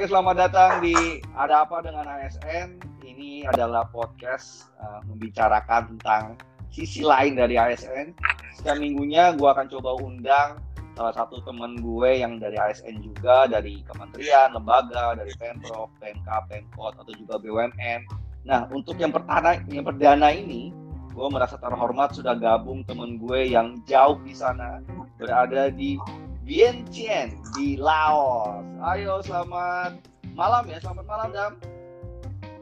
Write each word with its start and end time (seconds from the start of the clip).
Oke, 0.00 0.08
selamat 0.08 0.48
datang 0.48 0.80
di 0.80 1.20
Ada 1.36 1.68
Apa 1.68 1.84
Dengan 1.84 2.08
ASN. 2.08 2.80
Ini 3.04 3.44
adalah 3.52 3.84
podcast 3.92 4.72
uh, 4.80 5.04
membicarakan 5.04 5.92
tentang 5.92 6.40
sisi 6.72 7.04
lain 7.04 7.36
dari 7.36 7.60
ASN. 7.60 8.16
Setiap 8.56 8.80
minggunya 8.80 9.36
gue 9.36 9.44
akan 9.44 9.68
coba 9.68 10.00
undang 10.00 10.56
salah 10.96 11.12
satu 11.12 11.44
teman 11.44 11.84
gue 11.84 12.16
yang 12.16 12.40
dari 12.40 12.56
ASN 12.56 13.04
juga, 13.04 13.44
dari 13.44 13.84
kementerian, 13.84 14.56
lembaga, 14.56 15.20
dari 15.20 15.36
Pemprov, 15.36 15.92
PMK, 16.00 16.48
Pemkot, 16.48 16.96
atau 16.96 17.12
juga 17.20 17.36
BUMN. 17.36 18.00
Nah, 18.48 18.72
untuk 18.72 18.96
yang 18.96 19.12
pertama, 19.12 19.60
yang 19.68 19.84
perdana 19.84 20.32
ini, 20.32 20.72
gue 21.12 21.26
merasa 21.28 21.60
terhormat 21.60 22.16
sudah 22.16 22.40
gabung 22.40 22.88
temen 22.88 23.20
gue 23.20 23.52
yang 23.52 23.76
jauh 23.84 24.16
di 24.24 24.32
sana, 24.32 24.80
berada 25.20 25.68
di 25.68 26.00
Vientiane 26.50 27.30
di 27.54 27.78
Laos. 27.78 28.66
Ayo 28.82 29.22
selamat 29.22 30.02
malam 30.34 30.66
ya, 30.66 30.82
selamat 30.82 31.06
malam 31.06 31.28
Dam. 31.30 31.52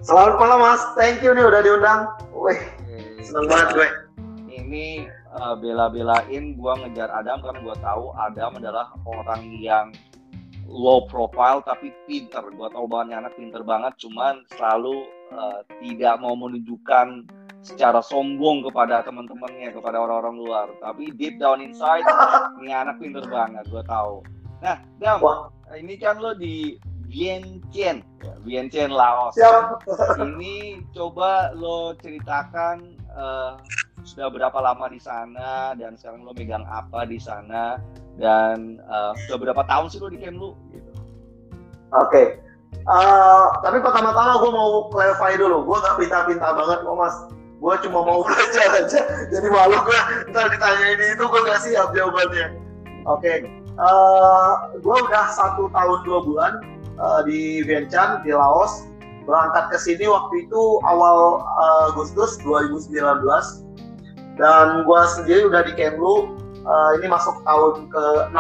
Selamat 0.05 0.37
malam 0.37 0.59
Mas, 0.61 0.84
thank 0.92 1.24
you 1.24 1.33
nih 1.33 1.48
udah 1.48 1.64
diundang. 1.64 2.05
Wih, 2.37 2.61
seneng 3.24 3.48
banget 3.48 3.69
gue. 3.73 3.88
Ini 4.52 5.09
uh, 5.33 5.56
bela-belain 5.56 6.52
gue 6.52 6.73
ngejar 6.84 7.09
Adam 7.16 7.41
karena 7.41 7.64
gue 7.64 7.77
tahu 7.80 8.12
Adam 8.12 8.61
adalah 8.61 8.92
orang 9.09 9.56
yang 9.56 9.97
low 10.69 11.09
profile 11.09 11.64
tapi 11.64 11.89
pinter. 12.05 12.45
Gue 12.45 12.69
tahu 12.69 12.84
banget 12.92 13.25
anak 13.25 13.41
pinter 13.41 13.64
banget, 13.64 13.97
cuman 14.05 14.45
selalu 14.52 15.09
uh, 15.33 15.64
tidak 15.80 16.20
mau 16.20 16.36
menunjukkan 16.36 17.25
secara 17.62 18.01
sombong 18.01 18.62
kepada 18.67 19.03
teman-temannya, 19.03 19.75
kepada 19.75 19.98
orang-orang 19.98 20.37
luar. 20.39 20.67
Tapi 20.79 21.11
deep 21.15 21.43
down 21.43 21.61
inside, 21.61 22.07
ini 22.62 22.71
anak 22.71 23.03
pinter 23.03 23.25
banget, 23.27 23.67
gue 23.69 23.83
tahu. 23.84 24.23
Nah, 24.62 24.83
Dam, 24.98 25.23
Wah. 25.23 25.51
ini 25.75 25.95
kan 25.98 26.19
lo 26.19 26.34
di 26.34 26.79
Vientiane, 27.09 28.05
ya, 28.20 28.34
Vientiane 28.45 28.92
Laos. 28.92 29.33
Siap. 29.33 29.81
Ini 30.20 30.84
coba 30.92 31.56
lo 31.56 31.97
ceritakan 31.97 32.84
uh, 33.17 33.56
sudah 34.05 34.29
berapa 34.29 34.59
lama 34.61 34.92
di 34.92 35.01
sana 35.01 35.73
dan 35.73 35.97
sekarang 35.97 36.29
lo 36.29 36.36
megang 36.36 36.69
apa 36.69 37.09
di 37.09 37.17
sana 37.17 37.81
dan 38.20 38.77
uh, 38.92 39.17
sudah 39.25 39.41
berapa 39.41 39.62
tahun 39.64 39.89
sih 39.89 39.98
lo 40.05 40.12
di 40.12 40.20
camp 40.20 40.36
lo? 40.36 40.51
Gitu. 40.69 40.91
Oke. 41.97 42.12
Okay. 42.12 42.27
Uh, 42.84 43.48
tapi 43.64 43.81
pertama-tama 43.81 44.45
gue 44.45 44.53
mau 44.53 44.92
clarify 44.92 45.33
dulu, 45.41 45.64
gue 45.64 45.77
gak 45.81 45.97
pinta-pinta 45.97 46.53
banget 46.53 46.84
kok 46.84 46.97
mas 46.97 47.17
gue 47.59 47.75
cuma 47.87 47.98
mau 48.06 48.23
belajar 48.23 48.87
aja. 48.87 49.01
Jadi 49.34 49.47
malu 49.51 49.78
gue 49.83 50.01
ntar 50.31 50.47
ditanya 50.51 50.87
ini 50.95 51.06
itu 51.19 51.25
gue 51.27 51.41
gak 51.42 51.61
siap 51.67 51.91
jawabannya. 51.91 52.55
Oke. 53.06 53.23
Okay. 53.23 53.37
uh, 53.78 53.83
eh, 53.83 54.53
gue 54.78 54.97
udah 55.11 55.27
satu 55.34 55.67
tahun 55.75 55.98
dua 56.06 56.19
bulan 56.23 56.53
uh, 57.03 57.20
di 57.27 57.67
Vientiane 57.67 58.23
di 58.23 58.31
Laos. 58.31 58.86
Berangkat 59.29 59.69
ke 59.69 59.77
sini 59.77 60.09
waktu 60.09 60.48
itu 60.48 60.62
awal 60.89 61.45
uh, 61.45 61.92
Agustus 61.92 62.41
2019 62.41 62.97
dan 64.39 64.86
gue 64.86 65.01
sendiri 65.19 65.51
udah 65.51 65.67
di 65.67 65.75
Kemlu 65.77 66.39
uh, 66.64 66.91
ini 66.97 67.06
masuk 67.11 67.42
tahun 67.42 67.91
ke-6 67.91 68.39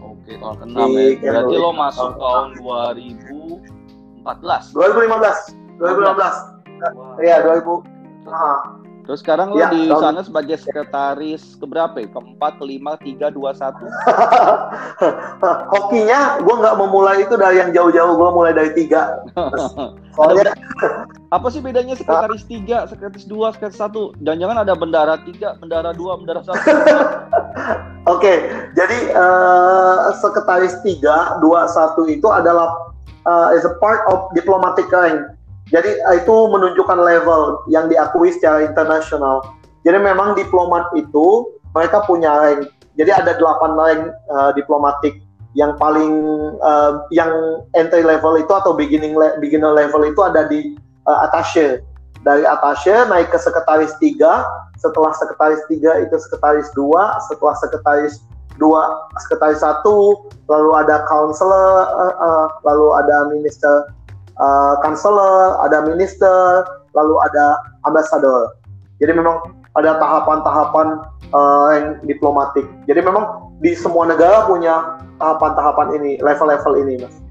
oke 0.00 0.32
tahun 0.38 0.56
ke-6 0.62 0.78
ya. 0.78 1.18
Berarti 1.20 1.54
lo 1.58 1.70
masuk 1.74 2.16
tahun 2.16 2.56
2014 4.24 4.72
2015 4.72 5.82
2015 5.82 7.20
iya 7.20 7.42
2000 7.42 7.93
Nah. 8.24 8.84
Terus 9.04 9.20
sekarang 9.20 9.52
ya, 9.52 9.68
di 9.68 9.84
tahun... 9.84 10.00
sana 10.00 10.20
sebagai 10.24 10.56
sekretaris 10.56 11.60
keberapa 11.60 12.00
ya? 12.00 12.08
Keempat, 12.08 12.56
kelima, 12.56 12.96
tiga, 13.04 13.28
dua, 13.28 13.52
satu? 13.52 13.84
Hokinya 15.76 16.40
gue 16.40 16.54
nggak 16.56 16.76
memulai 16.80 17.20
itu 17.20 17.36
dari 17.36 17.60
yang 17.60 17.76
jauh-jauh, 17.76 18.16
gue 18.16 18.30
mulai 18.32 18.56
dari 18.56 18.72
tiga. 18.72 19.20
Soalnya 20.16 20.56
apa 21.28 21.46
sih 21.52 21.60
bedanya 21.60 22.00
sekretaris 22.00 22.48
tiga, 22.48 22.88
sekretaris 22.88 23.28
dua, 23.28 23.52
sekretaris 23.52 23.76
satu? 23.76 24.16
Dan 24.24 24.40
jangan 24.40 24.64
ada 24.64 24.72
bendara 24.72 25.20
tiga, 25.20 25.52
bendara 25.60 25.92
dua, 25.92 26.16
bendara 26.16 26.40
satu. 26.40 26.56
Oke, 26.64 26.80
okay, 28.08 28.36
jadi 28.72 29.12
uh, 29.12 30.16
sekretaris 30.16 30.80
tiga, 30.80 31.36
dua, 31.44 31.68
satu 31.68 32.08
itu 32.08 32.32
adalah 32.32 32.72
uh, 33.28 33.52
is 33.52 33.68
a 33.68 33.76
part 33.84 34.00
of 34.08 34.32
diplomatic 34.32 34.88
rank 34.88 35.33
jadi 35.72 35.90
eh, 35.96 36.16
itu 36.20 36.34
menunjukkan 36.52 36.98
level 37.00 37.64
yang 37.72 37.88
diakui 37.88 38.28
secara 38.34 38.68
internasional. 38.68 39.40
Jadi 39.84 39.96
memang 40.00 40.36
diplomat 40.36 40.92
itu 40.96 41.56
mereka 41.72 42.04
punya 42.04 42.32
rank. 42.36 42.68
Jadi 42.96 43.10
ada 43.10 43.36
delapan 43.36 43.72
rank 43.74 44.00
uh, 44.30 44.50
diplomatik 44.54 45.18
yang 45.58 45.74
paling 45.76 46.12
uh, 46.62 47.04
yang 47.10 47.30
entry 47.74 48.04
level 48.06 48.38
itu 48.38 48.50
atau 48.50 48.74
beginning 48.74 49.18
le 49.18 49.34
beginner 49.42 49.74
level 49.74 50.06
itu 50.06 50.20
ada 50.22 50.46
di 50.46 50.76
uh, 51.08 51.26
attaché. 51.28 51.80
Dari 52.24 52.46
attaché 52.48 53.04
naik 53.10 53.28
ke 53.28 53.36
sekretaris 53.36 53.92
tiga, 54.00 54.46
setelah 54.80 55.12
sekretaris 55.12 55.60
tiga 55.68 56.00
itu 56.00 56.16
sekretaris 56.16 56.70
dua, 56.72 57.20
setelah 57.28 57.52
sekretaris 57.60 58.24
dua 58.56 59.10
sekretaris 59.26 59.60
satu, 59.60 60.30
lalu 60.48 60.70
ada 60.78 61.02
counselor, 61.10 61.84
uh, 61.92 62.14
uh, 62.14 62.46
lalu 62.62 62.88
ada 62.94 63.16
minister 63.28 63.90
uh, 64.40 65.62
ada 65.62 65.78
minister, 65.86 66.64
lalu 66.94 67.14
ada 67.30 67.58
ambassador. 67.86 68.54
Jadi 69.02 69.12
memang 69.14 69.42
ada 69.74 69.98
tahapan-tahapan 69.98 71.02
uh, 71.34 71.68
yang 71.74 71.86
diplomatik. 72.06 72.66
Jadi 72.86 73.02
memang 73.02 73.50
di 73.58 73.74
semua 73.74 74.06
negara 74.06 74.46
punya 74.46 75.02
tahapan-tahapan 75.18 75.98
ini, 75.98 76.12
level-level 76.22 76.74
ini, 76.86 77.02
mas. 77.02 77.24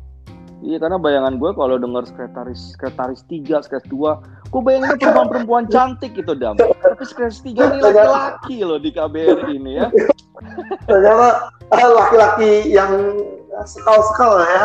Iya 0.64 0.80
karena 0.80 0.96
bayangan 0.96 1.44
gue 1.44 1.52
kalau 1.60 1.76
dengar 1.76 2.08
sekretaris 2.08 2.72
sekretaris 2.80 3.28
tiga, 3.28 3.60
sekretaris 3.60 3.92
dua, 3.92 4.24
gue 4.48 4.62
bayanginnya 4.64 4.96
perempuan-perempuan 4.96 5.68
cantik 5.68 6.16
gitu 6.16 6.32
dam. 6.40 6.56
Tapi 6.56 7.04
sekretaris 7.04 7.44
tiga 7.44 7.68
ini 7.68 7.84
laki-laki 7.84 8.64
loh 8.64 8.80
di 8.80 8.90
KBRI 8.96 9.60
ini 9.60 9.72
ya. 9.76 9.92
Ternyata 10.88 11.52
eh, 11.68 11.90
laki-laki 11.92 12.52
yang 12.72 12.92
sekal-sekal 13.62 14.42
ya. 14.42 14.64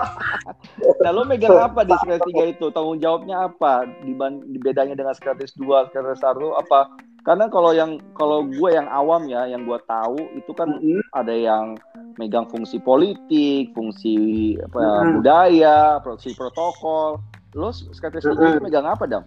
nah 1.04 1.10
lo 1.12 1.28
megang 1.28 1.56
apa 1.60 1.84
di 1.84 1.92
sekretaris 2.00 2.26
tiga 2.32 2.44
itu? 2.48 2.66
Tanggung 2.72 2.98
jawabnya 2.98 3.52
apa? 3.52 3.84
Di, 4.00 4.12
di 4.48 4.58
bedanya 4.58 4.96
dengan 4.96 5.12
sekretaris 5.12 5.52
dua, 5.60 5.88
sekretaris 5.88 6.24
satu 6.24 6.56
apa? 6.56 6.88
Karena 7.20 7.52
kalau 7.52 7.76
yang 7.76 8.00
kalau 8.16 8.48
gue 8.48 8.70
yang 8.72 8.88
awam 8.88 9.28
ya, 9.28 9.44
yang 9.44 9.68
gue 9.68 9.76
tahu 9.84 10.16
itu 10.32 10.50
kan 10.56 10.72
mm-hmm. 10.80 11.04
ada 11.12 11.34
yang 11.36 11.76
megang 12.16 12.48
fungsi 12.48 12.80
politik, 12.80 13.76
fungsi 13.76 14.56
apa, 14.64 14.80
mm-hmm. 14.80 15.12
budaya, 15.20 16.00
fungsi 16.00 16.32
protokol. 16.32 17.20
Lo 17.52 17.68
sekretaris 17.76 18.24
tiga 18.24 18.40
mm-hmm. 18.40 18.56
itu 18.56 18.64
megang 18.64 18.88
apa, 18.88 19.04
Dam? 19.04 19.24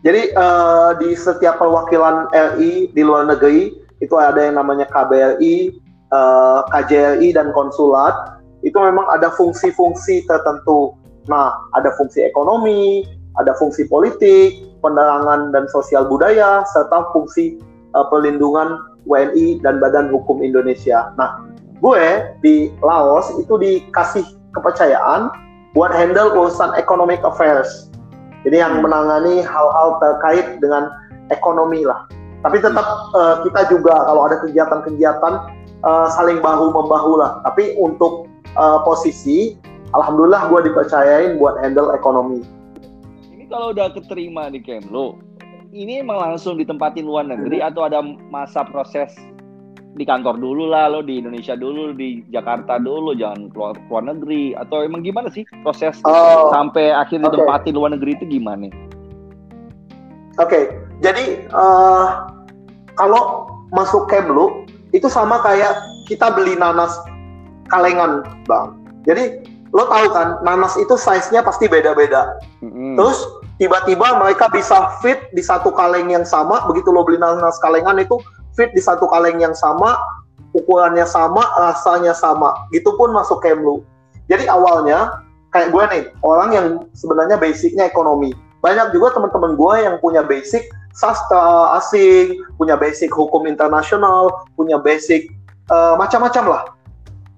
Jadi 0.00 0.32
uh, 0.32 0.96
di 0.96 1.12
setiap 1.12 1.60
perwakilan 1.60 2.32
RI 2.32 2.88
di 2.96 3.02
luar 3.04 3.28
negeri 3.28 3.76
itu 4.00 4.16
ada 4.16 4.40
yang 4.48 4.56
namanya 4.56 4.88
KBRI, 4.88 5.76
uh, 6.14 6.60
eh, 6.66 6.84
KJRI 6.86 7.28
dan 7.34 7.50
konsulat 7.54 8.40
itu 8.60 8.76
memang 8.76 9.08
ada 9.08 9.32
fungsi-fungsi 9.32 10.28
tertentu. 10.28 10.92
Nah, 11.28 11.54
ada 11.72 11.94
fungsi 11.96 12.26
ekonomi, 12.26 13.06
ada 13.40 13.56
fungsi 13.56 13.88
politik, 13.88 14.52
penerangan 14.84 15.54
dan 15.54 15.64
sosial 15.72 16.04
budaya, 16.04 16.66
serta 16.76 17.08
fungsi 17.16 17.56
uh, 17.96 18.04
perlindungan 18.12 18.80
WNI 19.08 19.64
dan 19.64 19.80
Badan 19.80 20.12
Hukum 20.12 20.44
Indonesia. 20.44 21.14
Nah, 21.16 21.40
gue 21.80 22.36
di 22.44 22.68
Laos 22.84 23.32
itu 23.40 23.56
dikasih 23.56 24.24
kepercayaan 24.52 25.32
buat 25.72 25.94
handle 25.94 26.34
urusan 26.34 26.74
economic 26.76 27.22
affairs. 27.22 27.88
Jadi 28.44 28.60
yang 28.60 28.80
menangani 28.80 29.44
hal-hal 29.44 30.00
terkait 30.00 30.58
dengan 30.58 30.88
ekonomi 31.28 31.84
lah. 31.84 32.08
Tapi 32.40 32.56
tetap 32.56 32.86
uh, 33.12 33.44
kita 33.44 33.68
juga 33.68 33.92
kalau 34.08 34.24
ada 34.24 34.40
kegiatan-kegiatan 34.40 35.34
uh, 35.84 36.08
saling 36.14 36.38
bahu 36.40 36.72
membahu 36.72 37.20
lah. 37.20 37.40
Tapi 37.44 37.76
untuk 37.76 38.28
uh, 38.56 38.80
posisi, 38.84 39.56
alhamdulillah 39.96 40.48
gue 40.48 40.70
dipercayain 40.72 41.36
buat 41.36 41.60
handle 41.60 41.92
ekonomi. 41.92 42.44
Ini 43.32 43.48
kalau 43.48 43.72
udah 43.74 43.92
keterima 43.94 44.48
di 44.52 44.60
Kemlu, 44.62 45.18
ini 45.70 46.02
emang 46.02 46.18
langsung 46.18 46.58
ditempatin 46.58 47.06
luar 47.06 47.26
negeri 47.26 47.62
hmm. 47.62 47.68
atau 47.70 47.82
ada 47.86 48.02
masa 48.30 48.66
proses 48.66 49.14
di 49.90 50.06
kantor 50.06 50.38
dulu 50.38 50.70
lah 50.70 50.86
lo 50.86 51.02
di 51.02 51.18
Indonesia 51.18 51.58
dulu 51.58 51.90
di 51.90 52.22
Jakarta 52.30 52.78
dulu 52.78 53.10
jangan 53.18 53.50
keluar 53.50 53.74
keluar 53.90 54.04
negeri 54.06 54.54
atau 54.54 54.86
emang 54.86 55.02
gimana 55.02 55.26
sih 55.34 55.42
proses 55.66 55.98
oh, 56.06 56.46
sampai 56.54 56.94
akhirnya 56.94 57.26
okay. 57.26 57.42
ditempatin 57.42 57.74
luar 57.74 57.90
negeri 57.98 58.10
itu 58.14 58.24
gimana? 58.30 58.70
Oke, 60.38 60.46
okay. 60.46 60.62
jadi 61.02 61.42
uh, 61.50 62.30
kalau 62.94 63.50
masuk 63.74 64.06
Kemlu 64.06 64.59
itu 64.90 65.06
sama 65.06 65.38
kayak 65.42 65.78
kita 66.10 66.34
beli 66.34 66.58
nanas 66.58 66.94
kalengan 67.70 68.26
bang. 68.46 68.66
Jadi 69.06 69.24
lo 69.70 69.86
tahu 69.86 70.06
kan 70.10 70.42
nanas 70.42 70.74
itu 70.76 70.98
size-nya 70.98 71.46
pasti 71.46 71.70
beda-beda. 71.70 72.38
Mm-hmm. 72.60 72.98
terus 72.98 73.18
tiba-tiba 73.62 74.18
mereka 74.18 74.50
bisa 74.50 74.98
fit 75.00 75.30
di 75.30 75.40
satu 75.40 75.70
kaleng 75.70 76.10
yang 76.10 76.26
sama. 76.26 76.66
Begitu 76.66 76.90
lo 76.90 77.06
beli 77.06 77.22
nanas 77.22 77.56
kalengan 77.62 77.96
itu 78.02 78.18
fit 78.58 78.74
di 78.74 78.82
satu 78.82 79.06
kaleng 79.06 79.38
yang 79.38 79.54
sama 79.54 79.94
ukurannya 80.52 81.06
sama 81.06 81.46
rasanya 81.58 82.10
sama. 82.12 82.50
Gitu 82.74 82.90
pun 82.98 83.14
masuk 83.14 83.38
Kemlu 83.42 83.86
Jadi 84.26 84.50
awalnya 84.50 85.22
kayak 85.54 85.70
gue 85.74 85.84
nih 85.94 86.02
orang 86.22 86.50
yang 86.54 86.66
sebenarnya 86.94 87.38
basicnya 87.38 87.86
ekonomi. 87.86 88.34
Banyak 88.60 88.92
juga 88.92 89.16
teman-teman 89.16 89.56
gue 89.56 89.74
yang 89.82 89.96
punya 90.02 90.22
basic 90.22 90.66
sastra 91.00 91.80
asing, 91.80 92.36
punya 92.60 92.76
basic 92.76 93.08
hukum 93.08 93.48
internasional, 93.48 94.44
punya 94.52 94.76
basic 94.76 95.32
uh, 95.72 95.96
macam-macam 95.96 96.44
lah. 96.44 96.62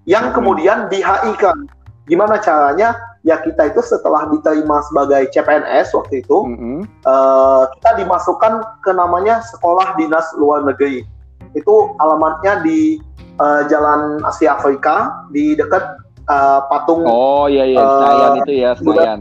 Yang 0.03 0.35
hmm. 0.35 0.35
kemudian 0.35 0.79
di 0.91 0.99
HI 0.99 1.33
kan. 1.39 1.71
Gimana 2.11 2.43
caranya? 2.43 2.99
Ya 3.23 3.39
kita 3.39 3.71
itu 3.71 3.79
setelah 3.87 4.27
diterima 4.35 4.83
sebagai 4.91 5.31
CPNS 5.31 5.95
waktu 5.95 6.27
itu, 6.27 6.39
mm 6.43 6.57
-hmm. 6.59 6.79
uh, 7.07 7.71
kita 7.79 8.03
dimasukkan 8.03 8.83
ke 8.83 8.91
namanya 8.91 9.39
Sekolah 9.47 9.95
Dinas 9.95 10.27
Luar 10.35 10.67
Negeri. 10.67 11.07
Itu 11.55 11.95
alamatnya 12.03 12.67
di 12.67 12.99
uh, 13.39 13.63
Jalan 13.71 14.27
Asia 14.27 14.59
Afrika 14.59 15.23
di 15.31 15.55
dekat 15.55 16.03
uh, 16.27 16.67
patung 16.67 17.07
Oh 17.07 17.47
iya 17.47 17.63
iya 17.67 17.79
Senayan 17.79 18.31
uh, 18.35 18.39
itu 18.43 18.53
ya 18.59 18.71
Senayan. 18.75 19.19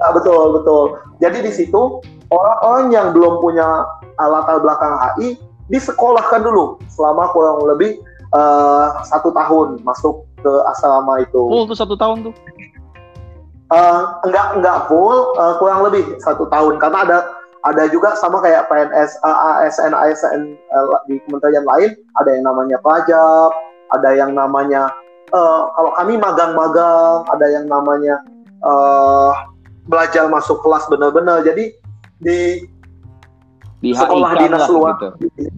Nah, 0.00 0.10
betul 0.16 0.56
betul. 0.56 0.84
Jadi 1.20 1.38
di 1.44 1.52
situ 1.52 2.00
orang-orang 2.32 2.86
yang 2.88 3.06
belum 3.12 3.44
punya 3.44 3.84
latar 4.16 4.64
belakang 4.64 4.96
HI 4.96 5.36
disekolahkan 5.68 6.40
dulu 6.40 6.80
selama 6.88 7.28
kurang 7.36 7.60
lebih 7.68 8.00
uh, 8.32 9.04
satu 9.04 9.30
tahun 9.32 9.80
masuk 9.84 10.24
ke 10.40 10.52
asrama 10.72 11.22
itu. 11.22 11.38
Full 11.38 11.68
tuh 11.68 11.78
satu 11.78 11.94
tahun 11.94 12.32
tuh? 12.32 12.34
Uh, 13.72 14.20
enggak 14.28 14.60
enggak 14.60 14.84
full, 14.84 15.32
uh, 15.40 15.56
kurang 15.56 15.80
lebih 15.88 16.04
satu 16.20 16.44
tahun 16.52 16.76
karena 16.76 17.08
ada 17.08 17.18
ada 17.62 17.86
juga 17.88 18.12
sama 18.18 18.42
kayak 18.42 18.68
PNS, 18.68 19.22
uh, 19.22 19.62
ASN, 19.62 19.94
ASN 19.94 20.58
uh, 20.74 20.98
di 21.08 21.22
kementerian 21.24 21.64
lain 21.64 21.94
ada 22.20 22.30
yang 22.36 22.44
namanya 22.44 22.76
pajak, 22.82 23.50
ada 23.96 24.10
yang 24.12 24.36
namanya 24.36 24.92
uh, 25.32 25.72
kalau 25.72 25.90
kami 25.96 26.20
magang-magang, 26.20 27.24
ada 27.32 27.46
yang 27.48 27.64
namanya 27.70 28.20
uh, 28.60 29.32
belajar 29.88 30.28
masuk 30.28 30.60
kelas 30.60 30.84
benar-benar. 30.92 31.40
Jadi 31.46 31.72
di 32.22 32.64
di 33.82 33.90
sekolah 33.90 34.38
dinas 34.38 34.70
luar 34.70 34.94
gitu. 34.94 35.08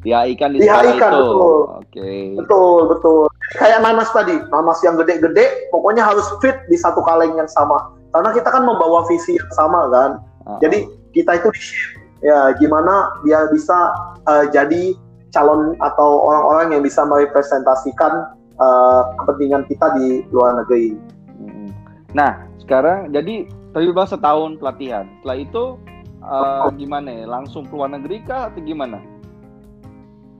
dihaikan 0.01 0.57
di 0.57 0.65
sekolah 0.65 0.97
itu. 0.97 0.97
betul. 0.97 1.61
Oke. 1.77 1.85
Okay. 1.93 2.23
Betul, 2.41 2.79
betul. 2.89 3.23
Kayak 3.61 3.85
nanas 3.85 4.09
tadi, 4.17 4.37
nanas 4.49 4.81
yang 4.81 4.97
gede-gede 4.97 5.69
pokoknya 5.69 6.09
harus 6.09 6.25
fit 6.41 6.57
di 6.73 6.77
satu 6.81 7.05
kaleng 7.05 7.37
yang 7.37 7.51
sama. 7.53 7.93
Karena 8.17 8.33
kita 8.33 8.49
kan 8.49 8.65
membawa 8.65 9.05
visi 9.05 9.37
yang 9.37 9.53
sama 9.53 9.93
kan. 9.93 10.11
Uh 10.49 10.57
-huh. 10.57 10.59
Jadi 10.65 10.89
kita 11.13 11.37
itu 11.37 11.53
di 11.53 11.65
ya 12.25 12.57
gimana 12.57 13.13
dia 13.29 13.45
bisa 13.53 13.93
uh, 14.25 14.49
jadi 14.49 14.97
calon 15.29 15.77
atau 15.85 16.25
orang-orang 16.25 16.79
yang 16.79 16.83
bisa 16.83 17.05
merepresentasikan 17.05 18.33
uh, 18.57 19.13
kepentingan 19.21 19.69
kita 19.69 19.87
di 20.01 20.25
luar 20.33 20.65
negeri. 20.65 20.97
Hmm. 21.45 21.69
Nah, 22.17 22.47
sekarang 22.63 23.13
jadi 23.13 23.45
terlibat 23.77 24.09
setahun 24.15 24.57
pelatihan. 24.57 25.05
Setelah 25.21 25.39
itu 25.43 25.65
uh, 26.25 26.69
gimana 26.75 27.13
ya? 27.13 27.25
Langsung 27.29 27.69
ke 27.69 27.73
luar 27.77 27.93
negeri 27.93 28.25
kah 28.25 28.49
atau 28.49 28.61
gimana? 28.65 29.01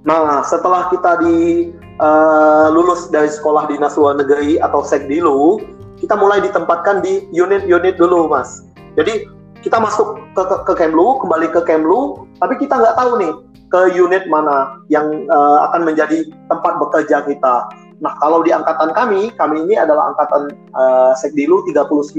Nah, 0.05 0.45
setelah 0.45 0.93
kita 0.93 1.25
di 1.25 1.71
uh, 1.97 2.69
lulus 2.69 3.09
dari 3.09 3.33
sekolah 3.33 3.69
dinas 3.73 3.97
luar 3.97 4.21
negeri 4.21 4.61
atau 4.61 4.85
sekdilu, 4.85 5.61
kita 5.97 6.13
mulai 6.13 6.45
ditempatkan 6.45 7.01
di 7.01 7.25
unit-unit 7.33 7.97
dulu, 7.97 8.29
mas. 8.29 8.69
Jadi 9.01 9.25
kita 9.65 9.81
masuk 9.81 10.21
ke, 10.37 10.43
ke, 10.45 10.57
ke 10.69 10.73
Kemlu, 10.77 11.25
kembali 11.25 11.49
ke 11.49 11.65
Kemlu, 11.65 12.29
tapi 12.37 12.61
kita 12.61 12.77
nggak 12.77 12.97
tahu 13.01 13.17
nih 13.17 13.33
ke 13.73 13.81
unit 13.97 14.29
mana 14.29 14.77
yang 14.93 15.25
uh, 15.33 15.65
akan 15.73 15.89
menjadi 15.89 16.29
tempat 16.53 16.77
bekerja 16.77 17.25
kita. 17.25 17.73
Nah, 18.05 18.13
kalau 18.21 18.45
di 18.45 18.53
angkatan 18.53 18.93
kami, 18.93 19.33
kami 19.41 19.65
ini 19.65 19.81
adalah 19.81 20.13
angkatan 20.13 20.53
uh, 20.77 21.17
Sekdilu 21.17 21.65
39. 21.73 22.13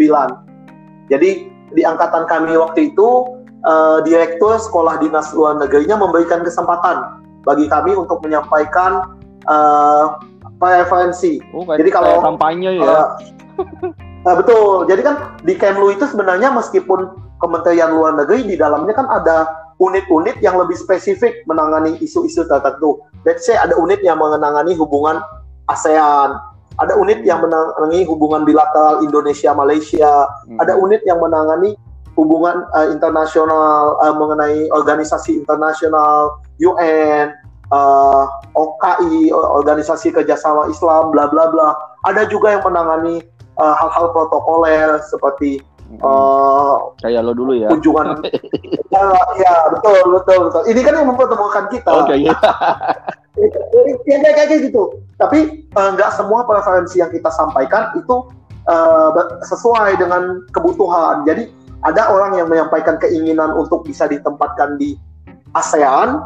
Jadi 1.14 1.54
di 1.78 1.82
angkatan 1.86 2.26
kami 2.26 2.58
waktu 2.58 2.90
itu 2.90 3.08
uh, 3.66 4.00
direktur 4.06 4.56
sekolah 4.62 5.02
dinas 5.02 5.34
luar 5.36 5.60
negerinya 5.60 6.00
memberikan 6.00 6.46
kesempatan 6.46 7.26
bagi 7.44 7.66
kami 7.68 7.94
untuk 7.98 8.22
menyampaikan 8.22 9.18
uh, 9.50 10.18
preferensi. 10.58 11.44
Oh, 11.52 11.68
Jadi 11.68 11.90
kalau 11.92 12.24
kampanye 12.24 12.80
ya. 12.80 12.86
Uh, 12.86 13.08
Nah, 14.26 14.34
betul. 14.34 14.90
Jadi 14.90 15.06
kan 15.06 15.38
di 15.46 15.54
Kemlu 15.54 15.94
itu 15.94 16.10
sebenarnya 16.10 16.50
meskipun 16.50 17.14
Kementerian 17.38 17.94
Luar 17.94 18.18
Negeri 18.18 18.42
di 18.42 18.56
dalamnya 18.58 18.98
kan 18.98 19.06
ada 19.06 19.70
unit-unit 19.78 20.42
yang 20.42 20.58
lebih 20.58 20.74
spesifik 20.74 21.46
menangani 21.46 22.02
isu-isu 22.02 22.42
tertentu. 22.50 23.06
Let's 23.22 23.46
say 23.46 23.54
ada 23.54 23.78
unit 23.78 24.02
yang 24.02 24.18
menangani 24.18 24.74
hubungan 24.74 25.22
ASEAN, 25.70 26.42
ada 26.82 26.94
unit 26.98 27.22
yang 27.22 27.46
menangani 27.46 28.02
hubungan 28.10 28.50
bilateral 28.50 29.06
Indonesia 29.06 29.54
Malaysia, 29.54 30.26
hmm. 30.50 30.58
ada 30.58 30.74
unit 30.74 31.06
yang 31.06 31.22
menangani 31.22 31.78
hubungan 32.16 32.64
uh, 32.72 32.88
internasional 32.90 34.00
uh, 34.00 34.16
mengenai 34.16 34.72
organisasi 34.72 35.44
internasional 35.44 36.40
UN, 36.64 37.36
uh, 37.70 38.24
eh, 38.24 38.26
OKI, 38.56 39.36
organisasi 39.36 40.16
kerjasama 40.16 40.72
Islam, 40.72 41.12
bla 41.12 41.28
bla 41.28 41.52
bla. 41.52 41.76
Ada 42.08 42.32
juga 42.32 42.56
yang 42.56 42.64
menangani 42.64 43.20
hal-hal 43.60 44.06
uh, 44.08 44.12
protokoler 44.12 45.00
seperti 45.08 45.60
uh, 46.00 46.96
kayak 47.04 47.28
lo 47.28 47.36
dulu 47.36 47.60
ya. 47.60 47.68
Kunjungan. 47.72 48.24
ya, 48.96 49.04
ya 49.40 49.54
betul 49.76 50.00
betul 50.16 50.40
betul. 50.48 50.62
Ini 50.72 50.80
kan 50.82 50.94
yang 50.96 51.10
mempertemukan 51.12 51.66
kita. 51.68 51.92
Oke. 51.92 52.16
Okay, 52.16 52.18
yeah. 52.32 52.40
yang 54.12 54.22
kayak 54.24 54.48
kayak 54.48 54.62
gitu. 54.72 54.96
Tapi 55.20 55.68
nggak 55.76 56.10
uh, 56.12 56.16
semua 56.16 56.48
preferensi 56.48 57.04
yang 57.04 57.12
kita 57.12 57.28
sampaikan 57.28 57.92
itu 58.00 58.32
uh, 58.72 59.12
sesuai 59.44 60.00
dengan 60.00 60.48
kebutuhan. 60.56 61.28
Jadi 61.28 61.65
ada 61.86 62.10
orang 62.10 62.42
yang 62.42 62.50
menyampaikan 62.50 62.98
keinginan 62.98 63.54
untuk 63.54 63.86
bisa 63.86 64.10
ditempatkan 64.10 64.82
di 64.82 64.98
ASEAN, 65.54 66.18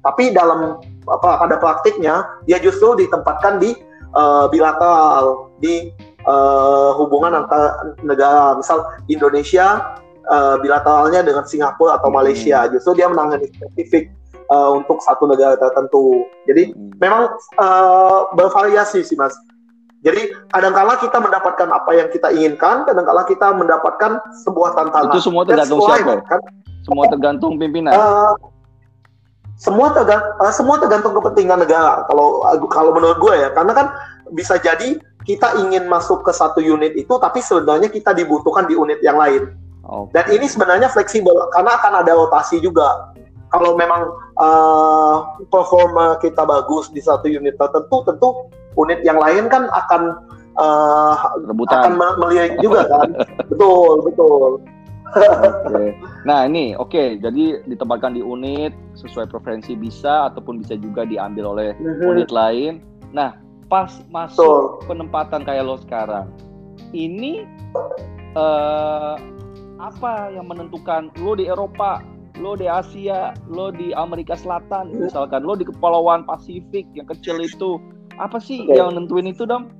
tapi 0.00 0.32
dalam 0.32 0.80
apa 1.04 1.30
pada 1.44 1.60
praktiknya 1.60 2.24
dia 2.48 2.56
justru 2.56 2.96
ditempatkan 2.96 3.60
di 3.60 3.76
uh, 4.16 4.48
bilateral 4.48 5.52
di 5.60 5.92
uh, 6.24 6.96
hubungan 6.96 7.44
antar 7.44 7.94
negara. 8.00 8.56
Misal 8.56 8.80
Indonesia 9.12 10.00
uh, 10.32 10.56
bilateralnya 10.58 11.20
dengan 11.20 11.44
Singapura 11.44 12.00
atau 12.00 12.08
Malaysia, 12.08 12.64
justru 12.72 12.96
dia 12.96 13.12
menangani 13.12 13.52
spesifik 13.52 14.08
uh, 14.48 14.72
untuk 14.72 15.04
satu 15.04 15.28
negara 15.28 15.60
tertentu. 15.60 16.24
Jadi 16.48 16.72
hmm. 16.72 16.96
memang 16.96 17.36
uh, 17.60 18.32
bervariasi 18.32 19.04
sih 19.04 19.16
mas. 19.20 19.36
Jadi 20.04 20.36
kadangkala 20.52 21.00
kita 21.00 21.16
mendapatkan 21.16 21.68
apa 21.72 21.90
yang 21.96 22.08
kita 22.12 22.28
inginkan, 22.28 22.84
kadangkala 22.84 23.24
kita 23.24 23.56
mendapatkan 23.56 24.20
sebuah 24.44 24.76
tantangan. 24.76 25.16
Itu 25.16 25.24
semua 25.24 25.48
tergantung 25.48 25.80
siapa? 25.80 26.20
Kan? 26.28 26.40
Semua 26.84 27.04
tergantung 27.08 27.56
pimpinan. 27.56 27.96
Uh, 27.96 28.36
semua 29.56 29.96
tergantung, 29.96 30.34
uh, 30.44 30.52
semua 30.52 30.76
tergantung 30.76 31.16
kepentingan 31.16 31.64
negara. 31.64 32.04
Kalau 32.04 32.44
kalau 32.68 32.92
menurut 32.92 33.16
gue 33.16 33.32
ya, 33.32 33.48
karena 33.56 33.72
kan 33.72 33.86
bisa 34.36 34.60
jadi 34.60 35.00
kita 35.24 35.56
ingin 35.64 35.88
masuk 35.88 36.20
ke 36.20 36.36
satu 36.36 36.60
unit 36.60 36.92
itu, 37.00 37.16
tapi 37.16 37.40
sebenarnya 37.40 37.88
kita 37.88 38.12
dibutuhkan 38.12 38.68
di 38.68 38.76
unit 38.76 39.00
yang 39.00 39.16
lain. 39.16 39.56
Okay. 39.84 40.20
Dan 40.20 40.24
ini 40.36 40.46
sebenarnya 40.52 40.92
fleksibel 40.92 41.48
karena 41.48 41.80
akan 41.80 42.04
ada 42.04 42.12
rotasi 42.12 42.60
juga 42.60 43.08
kalau 43.54 43.78
memang 43.78 44.02
uh, 44.42 45.38
performa 45.46 46.18
kita 46.18 46.42
bagus 46.42 46.90
di 46.90 46.98
satu 46.98 47.30
unit 47.30 47.54
tertentu, 47.54 48.02
tentu 48.02 48.50
unit 48.74 48.98
yang 49.06 49.22
lain 49.22 49.46
kan 49.46 49.70
akan 49.70 50.18
uh, 50.58 51.14
akan 51.70 51.94
melihat 52.18 52.58
juga 52.58 52.90
kan. 52.90 53.14
betul, 53.50 54.02
betul. 54.02 54.50
okay. 55.14 55.94
Nah 56.26 56.50
ini 56.50 56.74
oke, 56.74 56.90
okay. 56.90 57.08
jadi 57.22 57.62
ditempatkan 57.70 58.18
di 58.18 58.22
unit 58.26 58.74
sesuai 58.98 59.30
preferensi 59.30 59.78
bisa 59.78 60.34
ataupun 60.34 60.58
bisa 60.58 60.74
juga 60.74 61.06
diambil 61.06 61.54
oleh 61.54 61.68
mm-hmm. 61.78 62.10
unit 62.10 62.30
lain. 62.34 62.82
Nah 63.14 63.38
pas 63.70 64.02
masuk 64.10 64.82
Betul. 64.82 64.86
penempatan 64.90 65.46
kayak 65.46 65.62
lo 65.62 65.78
sekarang, 65.78 66.26
ini 66.90 67.46
uh, 68.34 69.14
apa 69.78 70.34
yang 70.34 70.50
menentukan 70.50 71.14
lo 71.22 71.38
di 71.38 71.46
Eropa 71.46 72.02
lo 72.38 72.58
di 72.58 72.66
Asia, 72.66 73.34
lo 73.46 73.70
di 73.70 73.94
Amerika 73.94 74.34
Selatan, 74.34 74.94
misalkan 74.94 75.46
lo 75.46 75.54
di 75.54 75.62
kepulauan 75.66 76.26
Pasifik 76.26 76.86
yang 76.94 77.06
kecil 77.06 77.38
itu, 77.38 77.78
apa 78.18 78.42
sih 78.42 78.66
okay. 78.66 78.78
yang 78.78 78.94
nentuin 78.94 79.30
itu, 79.30 79.46
dong? 79.46 79.70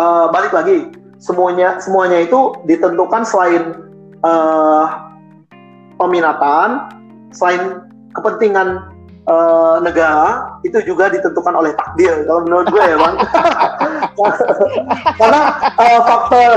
Uh, 0.00 0.32
balik 0.32 0.54
lagi, 0.54 0.88
semuanya 1.20 1.76
semuanya 1.82 2.24
itu 2.24 2.56
ditentukan 2.64 3.22
selain 3.28 3.76
uh, 4.24 5.12
peminatan, 6.00 6.88
selain 7.34 7.84
kepentingan 8.16 8.89
uh, 9.28 9.76
negara 9.84 10.60
itu 10.64 10.78
juga 10.86 11.12
ditentukan 11.12 11.52
oleh 11.52 11.72
takdir 11.76 12.24
kalau 12.24 12.40
menurut 12.46 12.66
gue 12.72 12.84
ya 12.84 12.96
bang. 12.96 13.16
Karena 15.20 15.40
uh, 15.76 16.00
faktor 16.04 16.56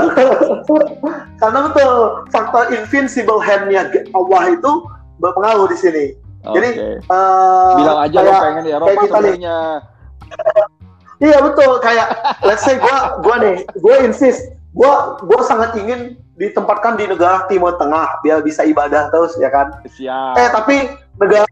karena 1.40 1.58
betul 1.68 1.92
faktor 2.32 2.64
invincible 2.72 3.40
handnya 3.40 3.88
Allah 4.16 4.42
itu 4.52 4.72
berpengaruh 5.20 5.68
di 5.68 5.76
sini. 5.76 6.06
Okay. 6.44 6.52
jadi 6.60 6.68
uh, 7.08 7.72
bilang 7.80 7.98
aja 8.04 8.18
kayak, 8.20 8.28
lo 8.28 8.32
pengen 8.44 8.62
di 8.64 8.72
Eropa 8.72 9.00
sebenarnya. 9.08 9.58
Iya 11.22 11.38
betul. 11.40 11.78
Kayak 11.78 12.08
let's 12.42 12.66
say 12.66 12.76
gue 12.76 12.96
gue 13.22 13.36
nih 13.38 13.56
gue 13.80 13.96
insist 14.02 14.50
gue 14.74 14.92
gue 15.24 15.40
sangat 15.46 15.78
ingin 15.78 16.18
ditempatkan 16.34 16.98
di 16.98 17.06
negara 17.06 17.46
Timur 17.46 17.78
Tengah 17.78 18.18
biar 18.26 18.42
bisa 18.42 18.66
ibadah 18.66 19.08
terus 19.14 19.38
ya 19.38 19.48
kan? 19.48 19.78
Siap. 19.86 20.34
eh 20.34 20.48
tapi 20.50 20.76
negara 21.16 21.46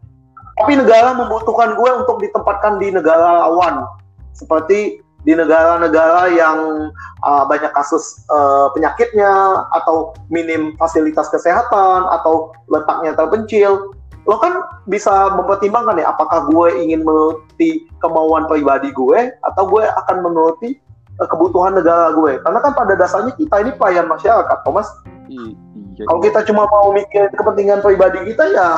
tapi 0.62 0.78
negara 0.78 1.10
membutuhkan 1.18 1.74
gue 1.74 1.90
untuk 2.06 2.22
ditempatkan 2.22 2.78
di 2.78 2.94
negara 2.94 3.50
lawan. 3.50 3.82
Seperti 4.30 5.02
di 5.26 5.34
negara-negara 5.34 6.30
yang 6.30 6.90
uh, 7.26 7.44
banyak 7.50 7.74
kasus 7.74 8.22
uh, 8.30 8.70
penyakitnya 8.70 9.66
atau 9.74 10.14
minim 10.30 10.78
fasilitas 10.78 11.26
kesehatan 11.34 12.06
atau 12.14 12.54
letaknya 12.70 13.18
terpencil. 13.18 13.90
Lo 14.22 14.38
kan 14.38 14.62
bisa 14.86 15.34
mempertimbangkan 15.34 15.98
ya 15.98 16.14
apakah 16.14 16.46
gue 16.46 16.78
ingin 16.78 17.02
menuruti 17.02 17.90
kemauan 17.98 18.46
pribadi 18.46 18.94
gue 18.94 19.34
atau 19.42 19.66
gue 19.66 19.82
akan 19.82 20.16
menuruti 20.22 20.78
uh, 21.18 21.26
kebutuhan 21.26 21.74
negara 21.74 22.14
gue. 22.14 22.38
Karena 22.38 22.62
kan 22.62 22.70
pada 22.78 22.94
dasarnya 22.94 23.34
kita 23.34 23.66
ini 23.66 23.74
pelayan 23.74 24.06
masyarakat 24.06 24.58
Thomas. 24.62 24.86
I- 25.26 25.58
iya. 25.98 26.06
kalau 26.06 26.22
kita 26.22 26.46
cuma 26.46 26.70
mau 26.70 26.94
mikir 26.94 27.30
kepentingan 27.34 27.82
pribadi 27.82 28.30
kita 28.30 28.46
ya 28.54 28.70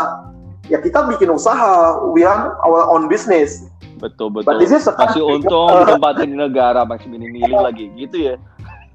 ya 0.68 0.78
kita 0.80 1.04
bikin 1.10 1.28
usaha 1.32 2.00
we 2.12 2.24
run 2.24 2.52
our 2.64 2.88
own 2.88 3.06
business 3.10 3.68
betul 4.00 4.28
betul. 4.28 4.48
but 4.48 4.60
this 4.60 4.72
is 4.72 4.84
Masih 4.84 5.22
untung 5.24 5.70
ditempatin 5.84 6.28
di 6.32 6.36
negara 6.36 6.84
masih 6.84 7.08
milih-milih 7.08 7.56
lagi 7.56 7.88
gitu 7.96 8.32
ya. 8.32 8.36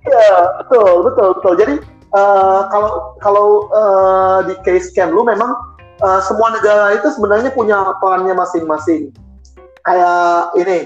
Iya, 0.08 0.64
betul, 0.64 1.04
betul, 1.04 1.28
betul. 1.40 1.54
Jadi 1.60 1.76
eh, 2.16 2.62
kalau 2.72 2.92
kalau 3.20 3.48
eh, 3.68 4.38
di 4.52 4.54
case 4.64 4.92
scam 4.92 5.12
lu 5.12 5.28
memang 5.28 5.52
eh, 6.00 6.22
semua 6.24 6.56
negara 6.56 6.96
itu 6.96 7.08
sebenarnya 7.12 7.52
punya 7.52 7.94
perannya 8.00 8.32
masing-masing. 8.36 9.12
Kayak 9.84 10.56
ini, 10.60 10.80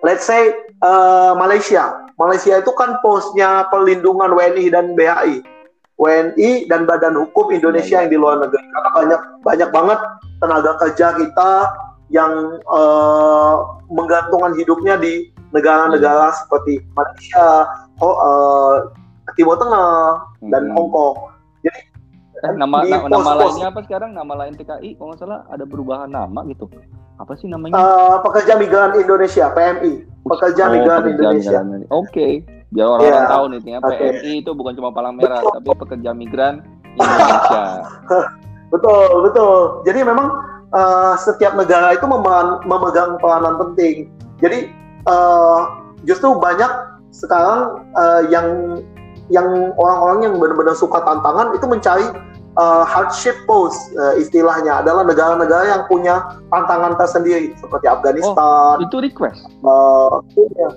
let's 0.00 0.24
say 0.24 0.52
eh, 0.80 1.32
Malaysia. 1.36 2.00
Malaysia 2.16 2.60
itu 2.60 2.72
kan 2.76 3.02
posnya 3.02 3.66
perlindungan 3.72 4.32
WNI 4.36 4.66
dan 4.70 4.94
BHI. 4.94 5.42
WNI 6.02 6.66
dan 6.66 6.82
Badan 6.82 7.14
Hukum 7.14 7.54
Indonesia 7.54 8.02
yang 8.02 8.10
di 8.10 8.18
luar 8.18 8.42
negeri. 8.42 8.58
Karena 8.66 8.90
banyak 8.90 9.20
banyak 9.46 9.70
banget 9.70 9.98
tenaga 10.42 10.72
kerja 10.82 11.14
kita 11.14 11.50
yang 12.10 12.32
eh, 12.58 13.54
menggantungkan 13.88 14.58
hidupnya 14.58 14.98
di 14.98 15.30
negara-negara 15.54 16.34
seperti 16.34 16.82
Malaysia, 16.92 17.70
Ho- 18.02 18.18
eh, 18.18 18.74
Timur 19.32 19.54
Tengah, 19.54 20.26
dan 20.50 20.68
Hmm. 20.68 20.74
Hong 20.74 20.90
Kong. 20.90 21.16
Eh, 22.42 22.50
nama 22.58 22.82
di 22.82 22.90
na- 22.90 23.06
nama 23.06 23.22
pos-pos. 23.22 23.38
lainnya 23.38 23.66
apa 23.70 23.80
sekarang? 23.86 24.10
Nama 24.18 24.32
lain 24.34 24.58
TKI 24.58 24.98
kalau 24.98 25.14
nggak 25.14 25.20
salah 25.22 25.46
ada 25.46 25.62
perubahan 25.62 26.10
nama 26.10 26.42
gitu. 26.44 26.66
Apa 27.14 27.38
sih 27.38 27.46
namanya? 27.46 27.78
Eh, 27.78 28.16
pekerja 28.18 28.58
migran 28.58 28.98
Indonesia 28.98 29.46
(PMI), 29.54 29.92
pekerja 30.26 30.62
Oh, 30.66 30.72
migran 30.74 31.02
Indonesia. 31.06 31.62
Oke, 31.86 32.42
biar 32.72 32.86
orang-orang 32.88 33.12
Iya. 33.18 33.30
tahu 33.30 33.44
nih, 33.46 33.60
Oke. 33.78 33.94
PMI 33.94 34.32
itu 34.38 34.50
bukan 34.50 34.72
cuma 34.74 34.90
palang 34.90 35.14
merah, 35.14 35.40
tapi 35.40 35.68
pekerja 35.70 36.10
migran 36.10 36.64
Indonesia. 36.96 37.64
Betul, 38.68 39.04
betul. 39.22 39.52
Jadi 39.84 40.00
memang 40.02 40.28
eh, 40.70 41.14
setiap 41.18 41.52
negara 41.52 41.92
itu 41.92 42.04
memeran- 42.04 42.64
memegang 42.64 43.20
peranan 43.20 43.60
penting. 43.60 44.08
Jadi 44.40 44.72
eh, 45.04 45.60
justru 46.02 46.32
banyak 46.34 46.72
sekarang 47.12 47.60
eh, 47.92 48.22
yang 48.28 48.80
yang 49.28 49.48
orang-orang 49.76 50.18
yang 50.22 50.34
benar-benar 50.36 50.72
suka 50.72 51.00
tantangan 51.00 51.52
itu 51.52 51.64
mencari 51.64 52.08
eh, 52.54 52.84
hardship 52.84 53.36
post 53.44 53.76
eh, 53.94 54.16
istilahnya 54.18 54.80
adalah 54.80 55.04
negara-negara 55.04 55.64
yang 55.68 55.82
punya 55.86 56.20
tantangan 56.48 56.96
tersendiri 56.96 57.52
seperti 57.54 57.86
Afghanistan. 57.86 58.80
itu 58.80 58.96
request. 58.98 59.44
eh, 59.44 60.08
iya. 60.38 60.68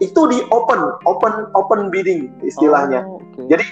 Itu 0.00 0.20
di 0.28 0.38
open, 0.52 0.80
open, 1.08 1.48
open 1.56 1.88
bidding 1.88 2.28
istilahnya. 2.44 3.04
Oh, 3.04 3.20
oke. 3.20 3.48
Jadi 3.48 3.64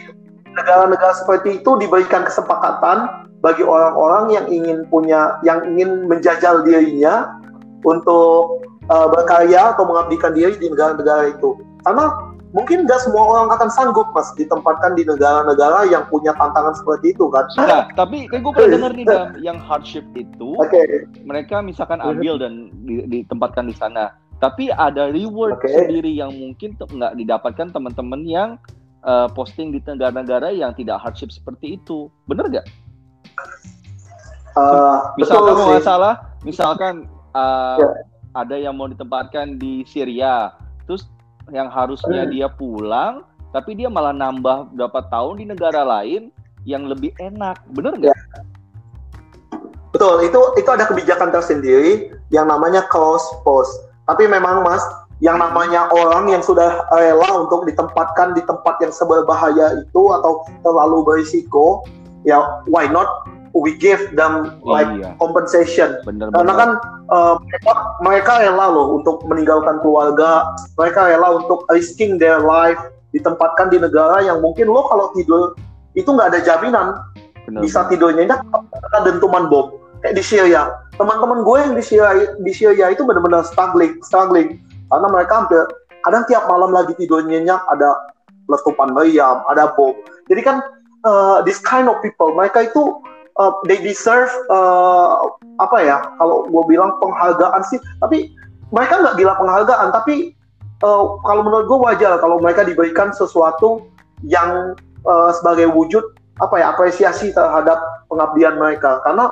negara-negara 0.55 1.13
seperti 1.21 1.61
itu 1.61 1.71
diberikan 1.77 2.25
kesepakatan 2.25 3.29
bagi 3.45 3.61
orang-orang 3.61 4.33
yang 4.33 4.47
ingin 4.49 4.79
punya, 4.89 5.37
yang 5.45 5.61
ingin 5.69 6.09
menjajal 6.09 6.65
dirinya 6.65 7.37
untuk 7.85 8.65
uh, 8.89 9.09
berkarya 9.13 9.77
atau 9.77 9.85
mengabdikan 9.85 10.33
diri 10.33 10.57
di 10.57 10.73
negara-negara 10.73 11.37
itu. 11.37 11.61
Karena 11.85 12.09
mungkin 12.55 12.87
nggak 12.87 13.03
semua 13.03 13.25
orang 13.35 13.53
akan 13.53 13.69
sanggup 13.69 14.09
mas 14.15 14.31
ditempatkan 14.39 14.95
di 14.95 15.03
negara-negara 15.05 15.91
yang 15.91 16.07
punya 16.09 16.33
tantangan 16.39 16.73
seperti 16.73 17.13
itu 17.13 17.29
kan. 17.29 17.45
Nah, 17.59 17.91
tapi 17.93 18.31
kan 18.31 18.41
gue 18.41 18.53
pernah 18.55 18.71
dengar 18.79 18.93
nih 18.97 19.05
Dam, 19.11 19.29
yang 19.43 19.59
hardship 19.61 20.07
itu 20.17 20.57
Oke, 20.57 21.05
mereka 21.27 21.61
misalkan 21.61 22.01
ambil 22.01 22.41
dan 22.41 22.73
di- 22.87 23.05
ditempatkan 23.11 23.69
di 23.69 23.75
sana. 23.77 24.15
Tapi 24.45 24.69
ada 24.69 25.09
reward 25.09 25.57
Oke. 25.57 25.73
sendiri 25.73 26.13
yang 26.13 26.29
mungkin 26.37 26.77
nggak 26.77 27.17
didapatkan 27.17 27.73
teman-teman 27.73 28.21
yang 28.29 28.61
uh, 29.01 29.25
posting 29.33 29.73
di 29.73 29.81
negara-negara 29.81 30.53
yang 30.53 30.77
tidak 30.77 31.01
hardship 31.01 31.33
seperti 31.33 31.81
itu. 31.81 32.13
Bener 32.29 32.53
nggak? 32.53 32.67
uh, 34.53 35.17
betul 35.17 35.25
Misalkan 35.25 35.49
kalau 35.49 35.65
sih. 35.65 35.71
nggak 35.73 35.87
salah, 35.89 36.15
misalkan 36.45 36.95
uh, 37.33 37.81
Ya. 37.81 37.89
ada 38.37 38.57
yang 38.61 38.77
mau 38.77 38.85
ditempatkan 38.85 39.57
di 39.57 39.81
Syria, 39.89 40.53
terus 40.85 41.09
yang 41.49 41.73
harusnya 41.73 42.29
Hmm. 42.29 42.33
dia 42.33 42.49
pulang, 42.53 43.25
tapi 43.49 43.73
dia 43.73 43.89
malah 43.89 44.13
nambah 44.13 44.77
berapa 44.77 45.01
tahun 45.09 45.41
di 45.41 45.45
negara 45.49 45.83
lain 45.89 46.29
yang 46.69 46.85
lebih 46.85 47.17
enak, 47.17 47.65
bener 47.73 47.97
nggak? 47.97 48.19
Betul, 49.89 50.27
itu 50.27 50.41
itu 50.59 50.69
ada 50.69 50.85
kebijakan 50.85 51.31
tersendiri 51.31 52.13
yang 52.29 52.51
namanya 52.51 52.83
close 52.91 53.25
post. 53.41 53.73
Tapi 54.05 54.29
memang 54.29 54.61
Mas, 54.61 54.85
yang 55.25 55.41
namanya 55.41 55.89
orang 55.89 56.29
yang 56.29 56.43
sudah 56.45 56.85
rela 56.93 57.47
untuk 57.47 57.65
ditempatkan 57.65 58.37
di 58.37 58.43
tempat 58.45 58.77
yang 58.85 58.93
seberbahaya 58.93 59.81
itu 59.81 60.03
atau 60.13 60.45
terlalu 60.61 61.01
berisiko, 61.07 61.81
ya 62.29 62.61
why 62.69 62.85
not 62.85 63.09
we 63.55 63.73
give 63.79 64.03
them 64.19 64.59
like 64.67 64.91
Iya, 64.99 65.15
compensation. 65.23 65.97
bener 66.05 66.29
Karena 66.35 66.53
bener. 66.53 66.61
kan 66.61 66.71
eh, 67.09 67.35
mereka, 67.47 67.73
mereka 68.03 68.33
rela 68.43 68.67
loh 68.69 68.99
untuk 68.99 69.23
meninggalkan 69.25 69.79
keluarga, 69.81 70.53
mereka 70.77 71.07
rela 71.09 71.39
untuk 71.39 71.63
risking 71.71 72.19
their 72.19 72.43
life 72.43 72.81
ditempatkan 73.15 73.71
di 73.71 73.79
negara 73.79 74.27
yang 74.27 74.43
mungkin 74.43 74.67
lo 74.67 74.91
kalau 74.91 75.15
tidur 75.15 75.55
itu 75.95 76.11
nggak 76.11 76.35
ada 76.35 76.41
jaminan 76.43 76.99
bener, 77.47 77.63
bisa 77.63 77.87
bener. 77.87 77.91
tidur 77.95 78.11
nyenyak 78.11 78.43
karena 78.75 78.99
dentuman 79.07 79.47
bom 79.47 79.79
kayak 80.03 80.19
di 80.19 80.23
Syria 80.27 80.67
teman-teman 80.97 81.43
gue 81.43 81.57
yang 81.59 81.73
di 81.75 81.83
Syria 81.83 82.11
di 82.39 82.53
Syria 82.55 82.87
itu 82.91 83.03
benar-benar 83.03 83.43
struggling 83.47 83.99
struggling. 84.05 84.61
Karena 84.91 85.09
mereka 85.11 85.45
hampir 85.45 85.63
kadang 86.05 86.25
tiap 86.29 86.45
malam 86.47 86.71
lagi 86.71 86.93
tidur 87.01 87.25
nyenyak 87.25 87.59
ada 87.73 87.97
letupan 88.47 88.93
meriam 88.93 89.43
ada 89.51 89.73
bom. 89.75 89.97
Jadi 90.31 90.41
kan 90.45 90.63
uh, 91.09 91.41
this 91.43 91.59
kind 91.63 91.91
of 91.91 91.99
people 92.05 92.31
mereka 92.37 92.69
itu 92.69 93.01
uh, 93.41 93.53
they 93.67 93.81
deserve 93.81 94.31
uh, 94.53 95.27
apa 95.59 95.79
ya 95.83 95.99
kalau 96.21 96.47
gue 96.47 96.65
bilang 96.71 96.95
penghargaan 97.03 97.63
sih. 97.67 97.81
Tapi 97.99 98.31
mereka 98.71 99.03
nggak 99.03 99.17
bilang 99.19 99.37
penghargaan 99.41 99.89
tapi 99.91 100.35
uh, 100.85 101.19
kalau 101.27 101.43
menurut 101.43 101.67
gue 101.67 101.79
wajar 101.91 102.21
kalau 102.23 102.39
mereka 102.39 102.63
diberikan 102.63 103.11
sesuatu 103.11 103.89
yang 104.23 104.79
uh, 105.09 105.31
sebagai 105.35 105.73
wujud 105.75 106.05
apa 106.43 106.59
ya 106.59 106.75
apresiasi 106.75 107.31
terhadap 107.35 107.79
pengabdian 108.11 108.59
mereka. 108.59 109.03
Karena 109.03 109.31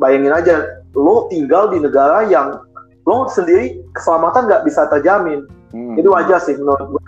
bayangin 0.00 0.34
aja 0.34 0.54
lo 0.94 1.26
tinggal 1.30 1.70
di 1.70 1.82
negara 1.82 2.26
yang 2.26 2.58
lo 3.04 3.28
sendiri 3.28 3.82
keselamatan 3.94 4.46
nggak 4.46 4.64
bisa 4.66 4.86
terjamin 4.90 5.44
Hmm. 5.74 5.98
jadi 5.98 6.06
wajar 6.06 6.38
sih 6.38 6.54
menurut 6.54 6.86
gue 6.86 7.02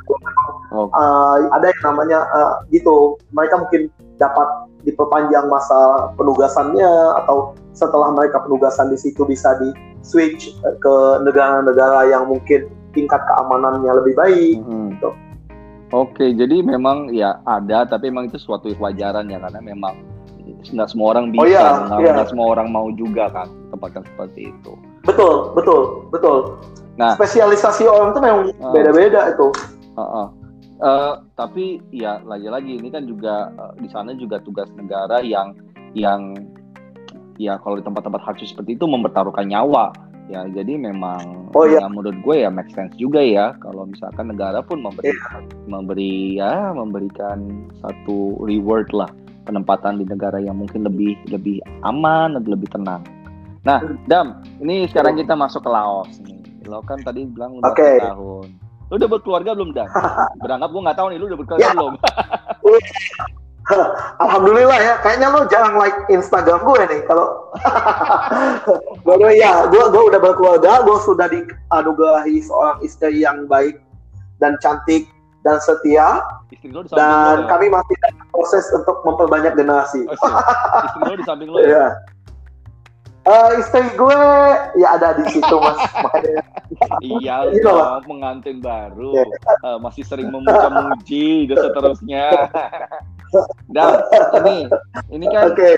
Oh, 0.74 0.90
Uh, 0.92 1.46
ada 1.54 1.70
yang 1.70 1.82
namanya 1.94 2.26
uh, 2.34 2.60
gitu 2.74 3.16
mereka 3.30 3.62
mungkin 3.62 3.88
dapat 4.18 4.44
diperpanjang 4.82 5.46
masa 5.46 6.10
penugasannya 6.18 6.90
atau 7.22 7.54
setelah 7.72 8.10
mereka 8.12 8.42
penugasan 8.42 8.90
di 8.90 8.98
situ 8.98 9.22
bisa 9.24 9.56
di 9.62 9.70
switch 10.02 10.52
uh, 10.66 10.74
ke 10.76 10.94
negara-negara 11.22 12.10
yang 12.10 12.28
mungkin 12.28 12.66
tingkat 12.92 13.22
keamanannya 13.24 13.88
lebih 14.02 14.14
baik 14.18 14.58
hmm. 14.58 14.98
gitu. 14.98 15.10
Oke, 15.94 16.34
jadi 16.34 16.66
memang 16.66 17.14
ya 17.14 17.38
ada, 17.46 17.86
tapi 17.86 18.10
memang 18.10 18.28
itu 18.28 18.42
suatu 18.42 18.68
kewajaran 18.74 19.30
ya 19.30 19.38
karena 19.38 19.62
memang 19.62 19.94
nggak 20.68 20.88
semua 20.88 21.06
orang 21.12 21.30
bisa, 21.30 21.42
Oh 21.42 21.46
iya, 21.46 21.66
nggak 21.86 22.00
iya. 22.00 22.12
nggak 22.14 22.28
semua 22.28 22.46
orang 22.50 22.68
mau 22.68 22.86
juga 22.90 23.24
kan 23.28 23.48
tempatkan 23.70 24.02
seperti 24.04 24.50
itu. 24.50 24.72
betul 25.02 25.54
betul 25.54 25.80
betul 26.10 26.58
Nah. 26.96 27.12
spesialisasi 27.14 27.84
orang 27.84 28.10
tuh 28.10 28.20
memang 28.20 28.42
Ah. 28.58 28.72
beda-beda 28.72 29.30
itu 29.30 29.48
Heeh. 29.94 30.26
Eh, 30.76 31.12
tapi 31.32 31.64
ya 31.88 32.20
lagi-lagi 32.20 32.76
ini 32.76 32.88
kan 32.88 33.04
juga 33.04 33.48
eh, 33.50 33.72
di 33.78 33.88
sana 33.88 34.12
juga 34.12 34.36
tugas 34.38 34.68
negara 34.72 35.20
yang 35.20 35.56
yang 35.92 36.36
ya 37.36 37.56
kalau 37.56 37.76
di 37.76 37.84
tempat-tempat 37.84 38.20
hardship 38.20 38.48
seperti 38.50 38.74
itu 38.74 38.84
mempertaruhkan 38.84 39.44
nyawa 39.44 39.92
ya 40.26 40.44
jadi 40.46 40.74
memang 40.74 41.48
Oh, 41.52 41.64
iya. 41.64 41.80
ya 41.80 41.86
menurut 41.86 42.16
gue 42.18 42.36
ya 42.38 42.50
make 42.50 42.68
sense 42.70 42.92
juga 42.94 43.20
ya 43.20 43.54
kalau 43.56 43.86
misalkan 43.86 44.28
negara 44.28 44.60
pun 44.60 44.82
memberi 44.82 45.12
Iya. 45.12 45.28
memberi 45.64 46.12
ya 46.34 46.72
memberikan 46.72 47.40
satu 47.78 48.36
reward 48.42 48.90
lah 48.92 49.08
penempatan 49.46 50.02
di 50.02 50.04
negara 50.04 50.42
yang 50.42 50.58
mungkin 50.58 50.82
lebih 50.82 51.14
lebih 51.30 51.62
aman 51.86 52.34
dan 52.34 52.42
lebih 52.44 52.66
tenang. 52.74 53.06
Nah, 53.62 53.82
Dam, 54.10 54.42
ini 54.58 54.86
sekarang 54.90 55.14
kita 55.18 55.38
masuk 55.38 55.62
ke 55.62 55.70
Laos 55.70 56.18
nih. 56.26 56.38
Lo 56.66 56.82
kan 56.82 56.98
tadi 57.02 57.22
bilang 57.26 57.62
udah 57.62 57.70
Oke. 57.70 57.98
tahun. 58.02 58.46
Lu 58.90 58.94
udah 58.98 59.10
berkeluarga 59.10 59.50
belum, 59.54 59.70
Dan? 59.74 59.86
Berangkat 60.42 60.68
gua 60.70 60.82
nggak 60.90 60.98
tahu 60.98 61.06
nih, 61.10 61.18
lu 61.18 61.26
udah 61.30 61.38
berkeluarga 61.38 61.66
Ya. 61.66 61.72
belum? 61.74 61.92
Alhamdulillah 64.22 64.78
ya, 64.78 64.94
kayaknya 65.02 65.26
lo 65.34 65.42
jarang 65.50 65.74
like 65.74 65.98
Instagram 66.06 66.62
gue 66.62 66.82
nih. 66.86 67.00
Kalau 67.10 67.50
Baru 69.02 69.26
ya, 69.34 69.66
gue 69.66 69.84
gue 69.90 70.02
udah 70.14 70.20
berkeluarga, 70.22 70.86
gue 70.86 70.98
sudah 71.02 71.26
dianugerahi 71.26 72.38
seorang 72.46 72.78
istri 72.86 73.26
yang 73.26 73.50
baik 73.50 73.82
dan 74.38 74.54
cantik 74.62 75.10
dan 75.46 75.62
setia, 75.62 76.26
Istri 76.50 76.74
lo 76.74 76.82
di 76.82 76.90
samping 76.90 77.06
dan 77.06 77.38
lo 77.38 77.42
ya? 77.46 77.48
kami 77.54 77.66
masih 77.70 77.94
dalam 78.02 78.26
proses 78.34 78.64
untuk 78.74 78.96
memperbanyak 79.06 79.54
generasi. 79.54 80.02
Oh. 80.10 80.42
Istri 80.90 81.00
lo 81.06 81.14
di 81.14 81.24
samping 81.24 81.48
lo 81.54 81.58
ya? 81.62 81.66
Iya. 81.70 81.86
Eh, 83.26 83.50
istri 83.58 83.82
gue 83.98 84.22
ya 84.78 84.94
ada 84.94 85.18
di 85.18 85.26
situ 85.26 85.56
mas, 85.58 85.74
makanya 86.06 86.46
Iya 87.02 87.50
Iya, 87.50 87.58
dong, 87.58 88.06
pengantin 88.06 88.62
baru. 88.62 89.18
Iya. 89.18 89.26
Eh, 89.66 89.78
masih 89.82 90.02
sering 90.06 90.30
memuja-muji 90.30 91.50
dan 91.50 91.56
seterusnya. 91.58 92.26
Dan 93.74 94.06
ini, 94.46 94.70
ini 95.10 95.26
kan 95.26 95.50
oke. 95.50 95.74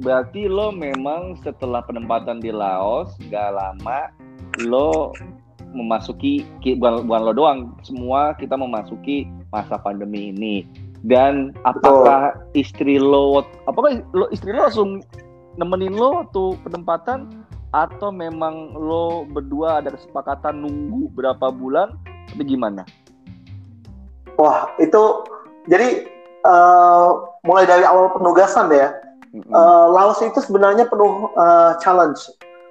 berarti 0.00 0.48
lo 0.48 0.72
memang 0.72 1.36
setelah 1.44 1.84
penempatan 1.84 2.40
di 2.40 2.48
Laos 2.48 3.12
gak 3.28 3.52
lama 3.52 4.08
lo 4.64 5.12
memasuki 5.72 6.46
ki- 6.60 6.76
bukan, 6.78 7.08
bukan 7.08 7.22
lo 7.26 7.32
doang 7.32 7.58
semua 7.82 8.36
kita 8.36 8.54
memasuki 8.54 9.26
masa 9.50 9.76
pandemi 9.80 10.32
ini 10.32 10.68
dan 11.02 11.50
apakah 11.66 12.36
istri 12.54 13.00
lo 13.00 13.42
apakah 13.66 14.04
lo 14.14 14.30
istri 14.30 14.54
lo 14.54 14.68
langsung 14.68 15.02
nemenin 15.58 15.92
lo 15.96 16.24
waktu 16.24 16.56
penempatan 16.64 17.28
atau 17.72 18.12
memang 18.12 18.76
lo 18.76 19.24
berdua 19.26 19.80
ada 19.80 19.96
kesepakatan 19.96 20.60
nunggu 20.60 21.08
berapa 21.16 21.48
bulan 21.48 21.96
atau 22.32 22.44
gimana? 22.44 22.84
Wah 24.36 24.68
itu 24.76 25.24
jadi 25.68 26.04
eh, 26.44 27.08
mulai 27.44 27.64
dari 27.64 27.84
awal 27.84 28.12
penugasan 28.12 28.68
deh 28.68 28.80
ya. 28.80 28.90
Mm-mm. 29.32 29.48
Eh, 29.48 29.86
Laos 29.92 30.20
itu 30.20 30.40
sebenarnya 30.44 30.84
penuh 30.88 31.32
eh, 31.32 31.72
challenge 31.80 32.20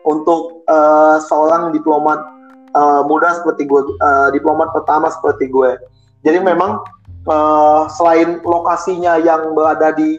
untuk 0.06 0.66
eh, 0.70 1.18
seorang 1.26 1.74
diplomat 1.74 2.22
eh, 2.76 3.02
muda 3.06 3.36
seperti 3.36 3.68
gue, 3.68 3.82
eh, 3.84 4.30
diplomat 4.36 4.72
pertama 4.72 5.12
seperti 5.12 5.48
gue. 5.52 5.78
Jadi 6.24 6.40
memang 6.42 6.82
eh, 7.28 7.82
selain 7.96 8.40
lokasinya 8.44 9.20
yang 9.22 9.54
berada 9.54 9.94
di 9.94 10.18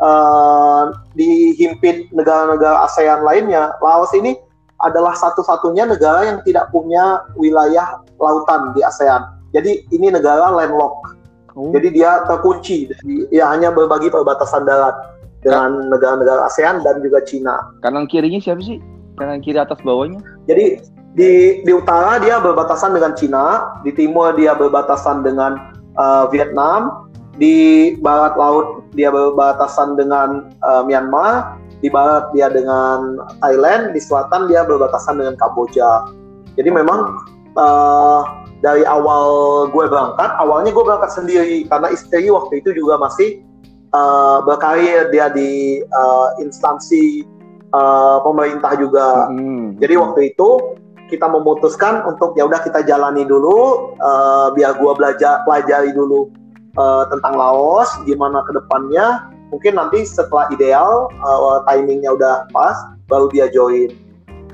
eh, 0.00 0.82
dihimpit 1.14 2.10
negara-negara 2.16 2.88
ASEAN 2.88 3.22
lainnya, 3.22 3.76
Laos 3.84 4.10
ini 4.16 4.36
adalah 4.80 5.12
satu-satunya 5.12 5.84
negara 5.84 6.24
yang 6.24 6.38
tidak 6.48 6.72
punya 6.72 7.20
wilayah 7.36 8.00
lautan 8.16 8.72
di 8.72 8.80
ASEAN. 8.80 9.28
Jadi 9.52 9.84
ini 9.92 10.08
negara 10.08 10.48
landlocked. 10.56 11.20
Oh, 11.58 11.68
Jadi 11.74 11.98
dia 12.00 12.22
terkunci, 12.30 12.86
ya 13.34 13.50
hanya 13.50 13.74
berbagi 13.74 14.08
perbatasan 14.08 14.64
darat 14.64 14.94
dengan 15.42 15.90
negara-negara 15.90 16.46
ASEAN 16.46 16.80
dan 16.86 17.02
juga 17.02 17.20
Cina. 17.26 17.58
kanan 17.82 18.06
kirinya 18.06 18.38
siapa 18.38 18.62
sih? 18.62 18.78
Kanan 19.18 19.42
kiri 19.42 19.58
atas 19.58 19.80
bawahnya? 19.82 20.22
Jadi 20.46 20.80
di 21.14 21.62
di 21.66 21.72
utara 21.74 22.22
dia 22.22 22.38
berbatasan 22.38 22.94
dengan 22.94 23.12
Cina, 23.18 23.74
di 23.82 23.90
timur 23.90 24.34
dia 24.38 24.54
berbatasan 24.54 25.26
dengan 25.26 25.74
eh, 25.98 26.24
Vietnam, 26.30 27.10
di 27.34 27.96
barat 27.98 28.38
laut 28.38 28.86
dia 28.94 29.10
berbatasan 29.10 29.98
dengan 29.98 30.54
eh, 30.54 30.82
Myanmar, 30.86 31.58
di 31.82 31.90
barat 31.90 32.30
dia 32.30 32.46
dengan 32.52 33.18
Thailand, 33.42 33.90
di 33.90 34.00
selatan 34.00 34.46
dia 34.46 34.62
berbatasan 34.62 35.18
dengan 35.18 35.34
Kamboja. 35.34 36.14
Jadi 36.54 36.70
memang 36.70 37.18
eh, 37.58 38.22
dari 38.60 38.84
awal 38.86 39.66
gue 39.72 39.84
berangkat, 39.88 40.30
awalnya 40.38 40.70
gue 40.70 40.84
berangkat 40.84 41.10
sendiri 41.10 41.64
karena 41.66 41.90
istri 41.90 42.28
waktu 42.30 42.62
itu 42.62 42.70
juga 42.76 43.02
masih 43.02 43.42
eh, 43.90 44.38
berkarir 44.46 45.10
dia 45.10 45.26
di 45.32 45.82
eh, 45.82 46.28
instansi 46.38 47.26
eh, 47.74 48.18
pemerintah 48.22 48.78
juga. 48.78 49.26
Mm. 49.32 49.80
Jadi 49.82 49.94
waktu 49.98 50.20
itu 50.30 50.78
kita 51.10 51.26
memutuskan 51.26 52.06
untuk 52.06 52.38
ya 52.38 52.46
udah 52.46 52.62
kita 52.62 52.86
jalani 52.86 53.26
dulu 53.26 53.90
eh, 53.98 54.46
biar 54.54 54.78
gua 54.78 54.94
belajar 54.94 55.42
pelajari 55.42 55.90
dulu 55.90 56.30
eh, 56.78 57.04
tentang 57.10 57.34
Laos 57.34 57.90
gimana 58.06 58.46
ke 58.46 58.54
depannya. 58.54 59.28
Mungkin 59.50 59.74
nanti 59.74 60.06
setelah 60.06 60.46
ideal 60.54 61.10
eh, 61.10 61.58
timingnya 61.66 62.14
udah 62.14 62.46
pas 62.54 62.78
baru 63.10 63.26
dia 63.34 63.50
join. 63.50 63.90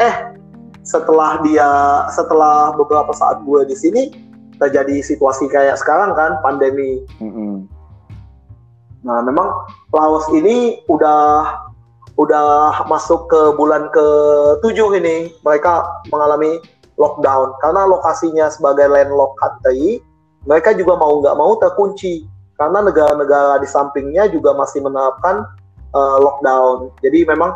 Eh 0.01 0.16
setelah 0.87 1.42
dia 1.42 1.69
setelah 2.14 2.71
beberapa 2.79 3.11
saat 3.11 3.42
gue 3.42 3.66
di 3.66 3.75
sini 3.75 4.03
terjadi 4.57 5.03
situasi 5.03 5.51
kayak 5.51 5.77
sekarang 5.77 6.14
kan 6.16 6.38
pandemi. 6.40 7.05
Mm-mm. 7.21 7.66
Nah, 9.07 9.23
memang 9.23 9.66
Laos 9.95 10.27
ini 10.35 10.83
udah 10.90 11.65
udah 12.16 12.81
masuk 12.88 13.29
ke 13.29 13.40
bulan 13.57 13.92
ke-7 13.92 14.79
ini. 15.00 15.33
Mereka 15.44 16.05
mengalami 16.09 16.61
lockdown 16.96 17.57
karena 17.61 17.85
lokasinya 17.85 18.48
sebagai 18.48 18.88
landlocked 18.88 19.37
country, 19.37 20.00
mereka 20.48 20.72
juga 20.72 20.96
mau 20.96 21.20
nggak 21.20 21.37
mau 21.37 21.52
terkunci 21.61 22.24
karena 22.57 22.81
negara-negara 22.81 23.61
di 23.61 23.68
sampingnya 23.68 24.33
juga 24.33 24.57
masih 24.57 24.81
menerapkan 24.81 25.44
eh, 25.92 26.18
lockdown. 26.20 26.92
Jadi 27.05 27.29
memang 27.29 27.52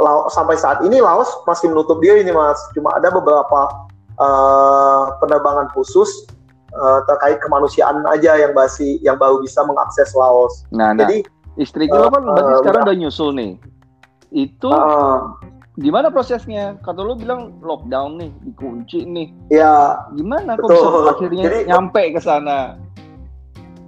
Lao- 0.00 0.28
sampai 0.32 0.56
saat 0.56 0.80
ini 0.84 1.00
Laos 1.04 1.28
masih 1.44 1.68
menutup 1.68 2.00
diri 2.00 2.24
ini 2.24 2.32
Mas. 2.32 2.60
Cuma 2.76 2.92
ada 2.96 3.08
beberapa 3.08 3.88
eh, 4.20 5.02
penerbangan 5.24 5.72
khusus 5.72 6.28
eh, 6.68 7.00
terkait 7.08 7.40
kemanusiaan 7.40 8.04
aja 8.12 8.36
yang 8.36 8.52
masih 8.52 9.00
yang 9.00 9.16
baru 9.16 9.40
bisa 9.40 9.64
mengakses 9.64 10.12
Laos. 10.12 10.68
Nah, 10.68 10.92
nah, 10.92 11.08
Jadi 11.08 11.24
istri 11.56 11.88
lo 11.88 12.12
kan 12.12 12.24
berarti 12.24 12.52
eh, 12.52 12.58
sekarang 12.60 12.82
udah 12.84 12.96
nyusul 12.96 13.30
nih. 13.36 13.52
Itu 14.32 14.72
eh, 14.72 15.16
gimana 15.78 16.08
prosesnya? 16.08 16.80
Kata 16.80 17.04
lo 17.04 17.14
bilang 17.14 17.60
lockdown 17.60 18.16
nih, 18.16 18.32
dikunci 18.48 19.04
nih. 19.04 19.28
ya 19.52 20.00
Gimana 20.16 20.56
kok 20.56 20.68
Betul. 20.68 20.80
bisa 20.80 21.10
akhirnya 21.12 21.44
Jadi- 21.48 21.64
nyampe 21.68 22.02
ke 22.16 22.20
sana? 22.20 22.58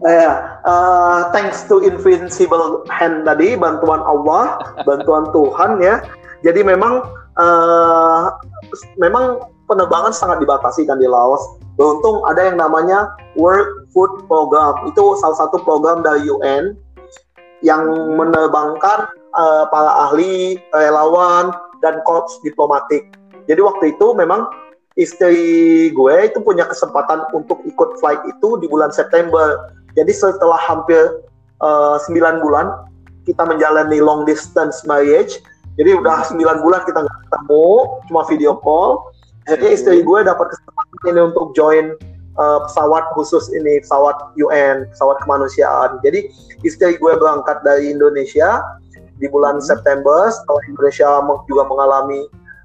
ya 0.04 0.60
eh, 0.68 1.20
thanks 1.32 1.64
to 1.64 1.80
invincible 1.80 2.84
hand 2.92 3.24
tadi 3.24 3.56
bantuan 3.56 4.04
Allah, 4.04 4.60
bantuan 4.88 5.32
Tuhan 5.32 5.80
ya. 5.80 6.04
Jadi 6.44 6.60
memang 6.60 7.00
eh, 7.40 8.24
memang 9.00 9.40
penerbangan 9.64 10.12
sangat 10.12 10.44
dibatasi 10.44 10.84
kan 10.84 11.00
di 11.00 11.08
Laos. 11.08 11.40
Beruntung 11.80 12.20
ada 12.28 12.52
yang 12.52 12.60
namanya 12.60 13.16
World 13.34 13.88
Food 13.96 14.28
Program. 14.28 14.84
Itu 14.86 15.16
salah 15.18 15.40
satu 15.40 15.58
program 15.64 16.04
dari 16.04 16.28
UN 16.28 16.76
yang 17.64 17.88
menerbangkan 18.14 19.08
eh, 19.34 19.64
para 19.68 19.92
ahli, 20.08 20.58
relawan, 20.72 21.50
dan 21.84 22.00
korps 22.08 22.40
diplomatik. 22.40 23.12
Jadi 23.44 23.60
waktu 23.60 23.84
itu 23.92 24.16
memang 24.16 24.48
istri 24.96 25.90
gue 25.92 26.16
itu 26.24 26.38
punya 26.40 26.64
kesempatan 26.64 27.26
untuk 27.34 27.60
ikut 27.66 28.00
flight 28.00 28.22
itu 28.24 28.56
di 28.62 28.66
bulan 28.70 28.94
September. 28.94 29.74
Jadi 29.92 30.10
setelah 30.14 30.58
hampir 30.58 31.20
eh, 31.60 31.96
9 32.08 32.40
bulan 32.40 32.88
kita 33.28 33.44
menjalani 33.44 34.00
long 34.00 34.24
distance 34.24 34.82
marriage. 34.88 35.40
Jadi 35.76 35.90
udah 35.98 36.24
9 36.30 36.64
bulan 36.64 36.86
kita 36.86 37.02
nggak 37.02 37.18
ketemu, 37.28 37.68
cuma 38.08 38.22
video 38.30 38.56
call. 38.62 39.10
Jadi 39.44 39.76
istri 39.76 40.00
gue 40.00 40.18
dapat 40.24 40.48
kesempatan 40.56 40.98
ini 41.12 41.20
untuk 41.28 41.52
join 41.52 41.92
eh, 42.38 42.58
pesawat 42.64 43.12
khusus 43.12 43.52
ini, 43.52 43.82
pesawat 43.84 44.16
UN, 44.40 44.88
pesawat 44.94 45.20
kemanusiaan. 45.26 46.00
Jadi 46.00 46.32
istri 46.64 46.96
gue 46.96 47.12
berangkat 47.18 47.60
dari 47.66 47.92
Indonesia 47.92 48.62
di 49.16 49.26
bulan 49.28 49.58
Hmm. 49.58 49.66
September 49.66 50.28
setelah 50.28 50.62
Indonesia 50.66 51.08
juga 51.44 51.62
mengalami 51.64 52.22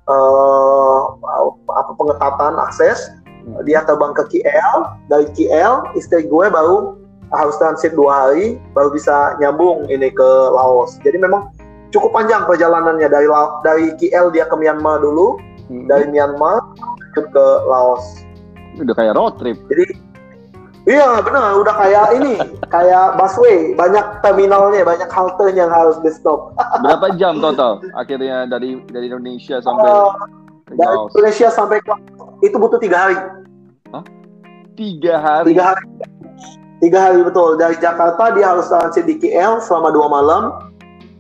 eh, 0.10 1.00
apa 1.70 1.92
pengetatan 1.94 2.58
akses 2.58 3.14
dia 3.64 3.82
terbang 3.82 4.14
ke 4.14 4.24
KL 4.30 4.78
dari 5.08 5.26
KL 5.34 5.94
istri 5.94 6.26
gue 6.26 6.46
baru 6.50 6.98
harus 7.30 7.56
transit 7.58 7.94
dua 7.94 8.26
hari 8.26 8.58
baru 8.74 8.90
bisa 8.90 9.38
nyambung 9.38 9.86
ini 9.86 10.10
ke 10.10 10.30
Laos 10.50 10.98
jadi 11.02 11.22
memang 11.22 11.50
cukup 11.90 12.14
panjang 12.14 12.46
perjalanannya 12.46 13.06
dari 13.06 13.26
La- 13.26 13.62
dari 13.62 13.94
KL 13.98 14.34
dia 14.34 14.46
ke 14.46 14.56
Myanmar 14.58 15.02
dulu 15.02 15.38
Mm-mm. 15.70 15.86
dari 15.86 16.10
Myanmar 16.10 16.62
ke 17.14 17.46
Laos 17.66 18.26
Udah 18.80 18.96
kayak 18.96 19.14
road 19.14 19.36
trip. 19.38 19.58
jadi 19.68 19.86
iya 20.88 21.20
benar. 21.20 21.60
Udah 21.60 21.76
kayak 21.76 22.08
ini 22.16 22.34
kayak 22.72 23.18
busway. 23.20 23.74
Banyak 23.76 24.24
terminalnya 24.24 24.86
banyak 24.86 25.10
halte 25.12 25.52
yang 25.52 25.72
harus 25.72 26.00
di 26.06 26.12
stop 26.14 26.56
Berapa 26.84 27.16
jam 27.20 27.42
total 27.44 27.84
akhirnya 27.98 28.48
dari 28.48 28.80
dari 28.88 29.12
Indonesia 29.12 29.60
sampai 29.60 29.90
ke 29.90 30.76
dari 30.76 30.96
Laos? 30.96 31.12
Indonesia 31.16 31.48
sampai 31.52 31.78
ke 31.84 31.94
itu 32.46 32.56
butuh 32.56 32.80
tiga 32.80 32.98
hari. 33.10 33.18
Tiga 34.80 35.20
hari. 35.20 35.52
tiga 35.52 35.76
hari. 35.76 35.84
Tiga 36.80 37.00
hari 37.12 37.20
betul. 37.28 37.60
Dari 37.60 37.76
Jakarta 37.84 38.32
dia 38.32 38.56
harus 38.56 38.72
transit 38.72 39.04
di 39.04 39.20
KL 39.20 39.60
selama 39.60 39.92
dua 39.92 40.08
malam. 40.08 40.44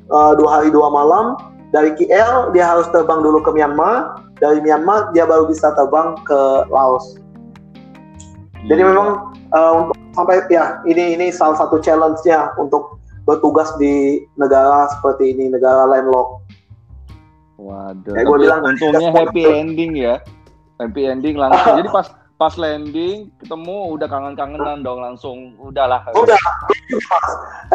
Eh, 0.08 0.34
dua 0.40 0.50
hari 0.60 0.72
dua 0.72 0.88
malam. 0.88 1.36
Dari 1.76 1.92
KL 2.00 2.56
dia 2.56 2.66
harus 2.66 2.88
terbang 2.96 3.20
dulu 3.20 3.44
ke 3.44 3.52
Myanmar. 3.52 4.24
Dari 4.40 4.64
Myanmar 4.64 5.12
dia 5.12 5.28
baru 5.28 5.52
bisa 5.52 5.76
terbang 5.76 6.16
ke 6.24 6.40
Laos. 6.72 7.20
Jadi 8.68 8.82
memang 8.84 9.29
uh, 9.54 9.86
untuk 9.86 9.96
sampai 10.14 10.42
ya 10.50 10.82
ini 10.86 11.16
ini 11.18 11.28
salah 11.34 11.58
satu 11.58 11.80
challenge-nya 11.80 12.54
untuk 12.58 12.98
bertugas 13.24 13.70
di 13.78 14.26
negara 14.40 14.90
seperti 14.98 15.38
ini 15.38 15.54
negara 15.54 15.86
landlocked 15.86 16.50
Waduh. 17.60 18.16
Gua 18.16 18.38
tapi 18.40 18.44
bilang, 18.48 18.62
untungnya 18.64 19.10
happy 19.12 19.44
sponsor. 19.44 19.60
ending 19.60 19.92
ya. 20.00 20.16
Happy 20.80 21.02
ending 21.04 21.36
langsung. 21.36 21.76
Jadi 21.84 21.90
pas 21.92 22.08
pas 22.40 22.54
landing 22.56 23.28
ketemu 23.44 24.00
udah 24.00 24.08
kangen-kangenan 24.08 24.80
dong 24.80 25.04
langsung 25.04 25.60
udahlah. 25.60 26.08
Udah, 26.16 26.40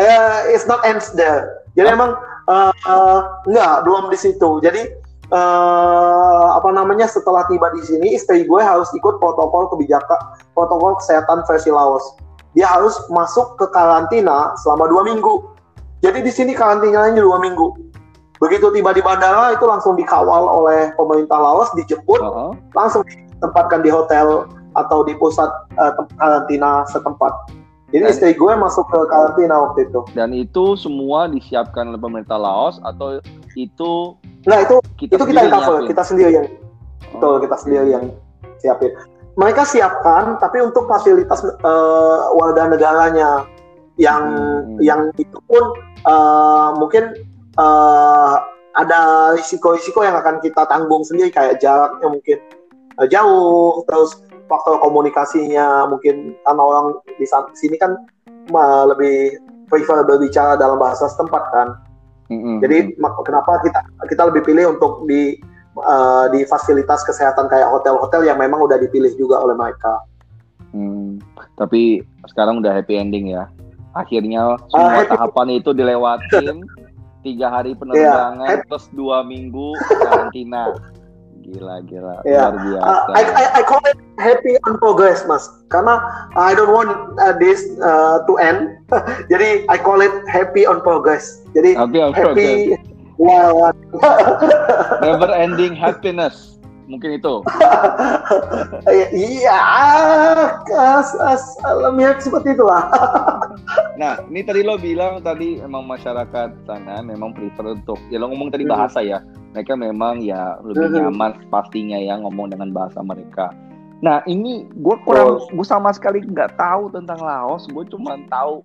Eh, 0.01 0.57
it's 0.57 0.65
not 0.65 0.81
ends 0.89 1.13
there. 1.13 1.69
Jadi 1.77 1.93
emang 1.93 2.17
eh, 2.49 2.73
eh, 2.73 3.21
enggak, 3.45 3.85
belum 3.85 4.09
di 4.09 4.17
situ. 4.17 4.65
Jadi 4.65 4.89
eh, 5.31 6.47
apa 6.53 6.69
namanya 6.75 7.09
setelah 7.09 7.47
tiba 7.49 7.73
di 7.73 7.83
sini 7.85 8.17
istri 8.17 8.45
gue 8.45 8.61
harus 8.61 8.89
ikut 8.93 9.17
protokol 9.23 9.71
kebijakan 9.73 10.21
protokol 10.53 10.99
kesehatan 11.01 11.45
versi 11.49 11.71
Laos. 11.73 12.05
Dia 12.55 12.71
harus 12.71 12.95
masuk 13.11 13.59
ke 13.59 13.67
karantina 13.75 14.55
selama 14.63 14.87
dua 14.87 15.03
minggu. 15.03 15.51
Jadi 16.05 16.23
di 16.23 16.31
sini 16.31 16.53
karantinanya 16.55 17.19
dua 17.19 17.43
minggu. 17.43 17.75
Begitu 18.39 18.71
tiba 18.75 18.93
di 18.93 19.03
bandara 19.03 19.57
itu 19.57 19.65
langsung 19.65 19.97
dikawal 19.97 20.47
oleh 20.47 20.93
pemerintah 20.95 21.39
Laos, 21.39 21.71
dijemput, 21.75 22.21
Heeh. 22.21 22.51
langsung 22.77 23.03
ditempatkan 23.07 23.81
di 23.83 23.91
hotel 23.91 24.47
atau 24.75 25.07
di 25.07 25.15
pusat 25.19 25.49
tem- 25.75 26.11
karantina 26.19 26.85
setempat. 26.91 27.33
Jadi 27.95 28.11
istri 28.11 28.31
gue 28.35 28.53
masuk 28.59 28.91
ke 28.91 28.99
karantina 29.07 29.55
waktu 29.71 29.87
itu. 29.87 30.03
Dan 30.19 30.35
itu 30.35 30.75
semua 30.75 31.31
disiapkan 31.31 31.95
oleh 31.95 32.01
pemerintah 32.03 32.35
Laos 32.35 32.83
atau 32.83 33.23
itu 33.55 34.19
Nah 34.51 34.59
itu 34.67 34.83
kita 34.99 35.15
itu 35.15 35.25
kita 35.31 35.41
yang 35.47 35.55
sendiri 35.55 35.63
cover, 35.63 35.79
kita 35.87 36.03
sendiri 36.03 36.31
yang 36.35 36.47
betul 37.15 37.31
Oh, 37.31 37.39
kita 37.39 37.57
sendiri 37.57 37.87
yang 37.95 38.05
siapin. 38.59 38.91
Mereka 39.39 39.63
siapkan, 39.63 40.43
tapi 40.43 40.59
untuk 40.59 40.91
fasilitas 40.91 41.47
eh, 41.47 42.21
warga 42.35 42.67
negaranya 42.67 43.47
yang 43.95 44.23
Hmm. 44.67 44.83
yang 44.83 45.01
itu 45.15 45.39
pun 45.47 45.63
eh, 46.03 46.69
mungkin 46.83 47.15
eh, 47.55 48.35
ada 48.75 49.01
risiko-risiko 49.39 50.03
yang 50.03 50.19
akan 50.19 50.43
kita 50.43 50.67
tanggung 50.67 51.07
sendiri 51.07 51.31
kayak 51.31 51.63
jaraknya 51.63 52.11
mungkin 52.11 52.43
jauh, 53.11 53.83
terus 53.87 54.19
faktor 54.47 54.81
komunikasinya 54.81 55.89
mungkin 55.89 56.37
karena 56.45 56.63
orang 56.63 56.87
di 57.17 57.27
sini 57.57 57.77
kan 57.81 57.97
lebih 58.89 59.41
prefer 59.69 60.05
berbicara 60.05 60.61
dalam 60.61 60.77
bahasa 60.77 61.09
setempat 61.09 61.45
kan. 61.53 61.69
Mm-mm. 62.33 62.61
Jadi 62.65 62.97
kenapa 62.97 63.61
kita 63.65 63.81
kita 64.09 64.23
lebih 64.33 64.43
pilih 64.49 64.77
untuk 64.77 65.05
di 65.05 65.37
uh, 65.81 66.31
di 66.33 66.45
fasilitas 66.49 67.05
kesehatan 67.05 67.51
kayak 67.51 67.69
hotel-hotel 67.69 68.25
yang 68.25 68.39
memang 68.41 68.65
udah 68.65 68.81
dipilih 68.81 69.13
juga 69.19 69.41
oleh 69.43 69.57
mereka. 69.57 70.01
Hmm, 70.75 71.23
tapi 71.55 72.03
sekarang 72.31 72.65
udah 72.65 72.75
happy 72.75 72.99
ending 72.99 73.31
ya. 73.31 73.47
Akhirnya 73.95 74.59
semua 74.71 75.05
happy. 75.05 75.11
tahapan 75.15 75.49
itu 75.59 75.71
dilewatin. 75.71 76.65
Tiga 77.25 77.49
hari 77.49 77.73
penerbangan 77.73 78.45
happy. 78.45 78.69
plus 78.69 78.85
dua 78.93 79.25
minggu 79.25 79.73
karantina. 79.89 80.77
Gila 81.45 81.85
gila 81.85 82.25
Iya. 82.25 82.49
luar 82.49 82.57
biasa. 82.57 82.89
Uh, 82.89 83.03
I, 83.13 83.23
I 83.29 83.45
I 83.61 83.63
call 83.69 83.85
it 83.85 84.01
happy 84.17 84.57
on 84.65 84.81
progress, 84.81 85.29
mas. 85.29 85.45
Karena 85.69 86.01
I 86.41 86.57
don't 86.57 86.73
want 86.73 86.91
uh, 87.21 87.37
this 87.37 87.69
uh, 87.85 88.25
to 88.25 88.33
end. 88.41 88.81
Jadi 89.33 89.69
I 89.69 89.77
call 89.77 90.01
it 90.01 90.13
happy 90.25 90.65
on 90.65 90.81
progress. 90.81 91.45
Jadi 91.53 91.77
Happy 91.77 92.01
on 92.01 92.17
happy 92.17 92.81
wow. 93.21 93.73
Never 95.05 95.29
ending 95.37 95.77
happiness. 95.77 96.57
Mungkin 96.85 97.17
itu. 97.21 97.35
Iya, 99.15 99.61
as, 100.77 101.09
as, 101.17 101.43
mirip 101.97 102.21
seperti 102.21 102.53
itulah. 102.53 102.85
Nah, 103.95 104.19
ini 104.27 104.43
tadi 104.43 104.61
lo 104.67 104.75
bilang 104.75 105.23
tadi 105.23 105.63
emang 105.63 105.87
masyarakat 105.87 106.67
sana 106.67 107.01
memang 107.01 107.31
prefer 107.33 107.75
untuk 107.75 107.99
ya 108.11 108.19
lo 108.19 108.31
ngomong 108.31 108.51
tadi 108.51 108.67
bahasa 108.67 109.01
ya. 109.01 109.23
Mereka 109.55 109.79
memang 109.79 110.19
ya 110.19 110.59
lebih 110.67 110.91
Hmm. 110.91 111.15
nyaman 111.15 111.33
pastinya 111.49 111.95
ya 111.95 112.19
ngomong 112.19 112.51
dengan 112.51 112.75
bahasa 112.75 112.99
mereka. 113.01 113.55
Nah, 114.03 114.21
ini 114.27 114.67
gue 114.69 114.97
kurang, 115.07 115.41
gue 115.49 115.67
sama 115.67 115.95
sekali 115.95 116.21
nggak 116.21 116.59
tahu 116.59 116.91
tentang 116.93 117.23
Laos. 117.23 117.65
Gue 117.71 117.87
cuma 117.89 118.19
tahu 118.29 118.61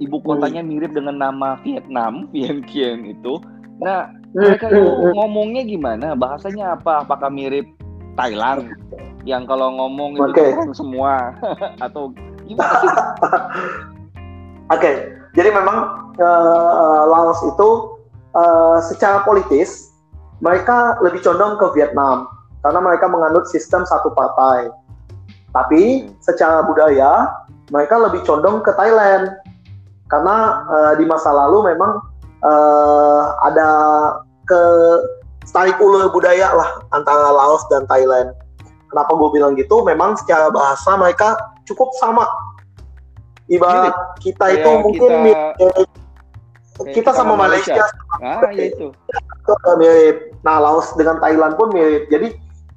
ibu 0.00 0.16
Hmm. 0.18 0.26
kotanya 0.26 0.64
mirip 0.64 0.96
dengan 0.96 1.20
nama 1.20 1.60
Vietnam, 1.62 2.24
Vientiane 2.32 3.12
itu. 3.12 3.38
Nah, 3.78 4.10
mereka 4.32 4.72
itu 4.72 4.88
ngomongnya 5.12 5.62
gimana? 5.62 6.16
Bahasanya 6.16 6.80
apa? 6.80 7.04
Apakah 7.04 7.28
mirip 7.28 7.68
Thailand? 8.16 8.72
Yang 9.22 9.46
kalau 9.46 9.70
ngomong 9.78 10.18
itu 10.18 10.40
orang 10.40 10.74
semua 10.74 11.36
atau 11.86 12.10
gimana 12.48 12.74
sih? 12.80 12.90
Oke, 14.72 14.92
jadi 15.36 15.52
memang 15.52 16.08
eh, 16.16 17.02
Laos 17.12 17.40
itu 17.44 17.70
eh, 18.32 18.78
secara 18.88 19.20
politis 19.20 19.92
mereka 20.40 20.96
lebih 21.04 21.20
condong 21.20 21.60
ke 21.60 21.66
Vietnam 21.76 22.26
karena 22.64 22.80
mereka 22.80 23.06
menganut 23.06 23.44
sistem 23.52 23.84
satu 23.84 24.10
partai. 24.16 24.72
Tapi 25.52 26.08
secara 26.24 26.64
budaya 26.64 27.28
mereka 27.68 28.00
lebih 28.00 28.24
condong 28.24 28.64
ke 28.64 28.72
Thailand 28.72 29.36
karena 30.08 30.36
eh, 30.64 30.92
di 31.00 31.04
masa 31.04 31.28
lalu 31.32 31.72
memang 31.76 32.00
eh, 32.40 33.22
ada 33.44 33.70
ke 34.48 34.62
tarik 35.52 35.76
ulur 35.84 36.08
budaya 36.08 36.48
lah 36.54 36.70
antara 36.96 37.28
Laos 37.28 37.64
dan 37.68 37.84
Thailand. 37.84 38.32
Kenapa 38.88 39.12
gue 39.16 39.28
bilang 39.32 39.52
gitu? 39.56 39.84
Memang 39.84 40.16
secara 40.20 40.52
bahasa 40.52 40.96
mereka 40.96 41.36
cukup 41.64 41.92
sama. 41.96 42.24
Ibarat 43.52 43.94
kita 44.18 44.44
itu 44.50 44.64
Kayak 44.64 44.80
mungkin 44.80 45.00
kita- 45.04 45.22
mirip- 45.22 45.56
kayak 46.72 46.94
kita 46.96 47.10
sama 47.12 47.34
Malaysia, 47.36 47.84
Ah, 48.18 48.40
ya 48.48 48.64
itu. 48.66 48.88
mirip. 49.76 50.16
Nah, 50.40 50.56
Laos 50.58 50.90
dengan 50.94 51.20
Thailand 51.20 51.54
pun 51.54 51.68
mirip. 51.70 52.08
Jadi 52.08 52.32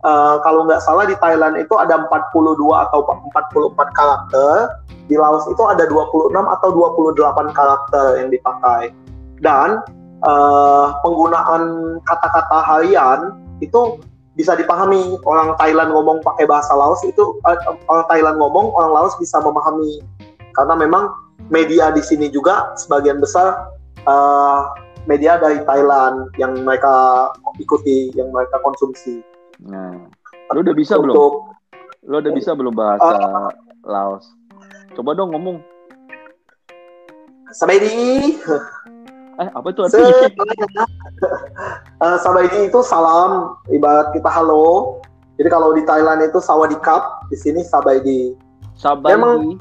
eh, 0.06 0.36
kalau 0.44 0.70
nggak 0.70 0.86
salah 0.86 1.10
di 1.10 1.18
Thailand 1.18 1.58
itu 1.58 1.74
ada 1.74 1.98
42 1.98 2.78
atau 2.78 3.02
44 3.02 3.90
karakter, 3.90 4.70
di 5.08 5.18
Laos 5.18 5.50
itu 5.50 5.64
ada 5.66 5.82
26 5.82 6.46
atau 6.46 6.70
28 6.70 7.50
karakter 7.50 8.20
yang 8.20 8.30
dipakai. 8.30 8.94
Dan 9.40 9.82
eh, 10.22 10.86
penggunaan 11.02 11.62
kata-kata 12.04 12.58
harian 12.62 13.34
itu 13.62 13.98
bisa 14.36 14.54
dipahami. 14.54 15.18
Orang 15.24 15.56
Thailand 15.56 15.90
ngomong 15.90 16.22
pakai 16.22 16.46
bahasa 16.46 16.76
Laos 16.76 17.02
itu 17.02 17.40
eh, 17.42 17.58
orang 17.88 18.06
Thailand 18.06 18.38
ngomong, 18.38 18.76
orang 18.76 18.92
Laos 18.94 19.16
bisa 19.18 19.40
memahami. 19.40 20.06
Karena 20.56 20.74
memang 20.74 21.12
media 21.52 21.92
di 21.92 22.02
sini 22.02 22.32
juga 22.32 22.74
sebagian 22.80 23.20
besar 23.20 23.70
eh, 24.02 24.60
media 25.06 25.38
dari 25.38 25.62
Thailand 25.64 26.34
yang 26.40 26.58
mereka 26.66 27.30
ikuti, 27.62 28.10
yang 28.16 28.32
mereka 28.34 28.58
konsumsi. 28.64 29.22
Nah, 29.68 29.94
lu 30.56 30.66
udah 30.66 30.76
bisa 30.76 30.98
belum? 30.98 31.14
Untuk 31.14 31.34
Lu 32.06 32.22
udah 32.22 32.34
bisa 32.38 32.54
belum 32.54 32.74
bahasa 32.74 33.18
Laos? 33.82 34.30
Coba 34.94 35.18
dong 35.18 35.34
ngomong. 35.34 35.58
Sabaidi, 37.50 38.38
Eh, 39.36 39.50
apa 39.52 39.68
itu 39.68 39.84
artinya? 39.84 40.88
uh, 42.00 42.18
Sabaidi 42.24 42.72
itu 42.72 42.80
salam, 42.88 43.60
ibarat 43.68 44.16
kita 44.16 44.32
halo. 44.32 45.04
Jadi 45.36 45.50
kalau 45.52 45.76
di 45.76 45.84
Thailand 45.84 46.24
itu 46.24 46.40
sawadikap, 46.40 47.28
di 47.28 47.36
sini 47.36 47.60
Sabaidi. 47.68 48.32
Sabai, 48.80 49.12
Emang- 49.12 49.60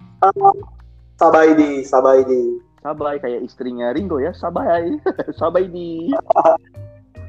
Sabaidi, 1.25 1.73
Sabaidi. 1.89 2.45
Sabai 2.85 3.17
kayak 3.17 3.41
istrinya 3.49 3.97
Ringo 3.97 4.21
ya, 4.21 4.37
Sabai, 4.37 5.01
Sabai 5.41 5.73
di. 5.73 6.13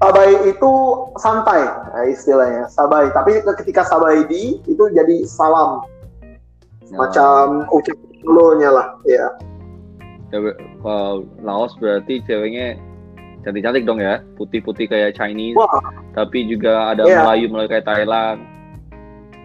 Sabai 0.04 0.52
itu 0.52 0.72
santai 1.16 1.64
nah, 1.64 2.04
istilahnya, 2.04 2.68
Sabai. 2.68 3.08
Tapi 3.16 3.40
ketika 3.64 3.88
Sabaidi 3.88 4.60
itu 4.68 4.84
jadi 4.92 5.24
salam, 5.24 5.80
macam 6.92 7.64
ucapan 7.72 8.20
dulunya 8.20 8.68
lah, 8.68 9.00
ya. 9.08 9.32
Kalau 10.36 11.24
Laos 11.40 11.72
berarti 11.80 12.20
ceweknya 12.28 12.76
cantik-cantik 13.48 13.88
dong 13.88 14.04
ya, 14.04 14.20
putih-putih 14.36 14.92
kayak 14.92 15.16
Chinese, 15.16 15.56
Wah. 15.56 15.80
tapi 16.12 16.52
juga 16.52 16.92
ada 16.92 17.08
Iya. 17.08 17.24
Melayu 17.24 17.46
Melayu 17.48 17.70
kayak 17.72 17.88
Thailand. 17.88 18.44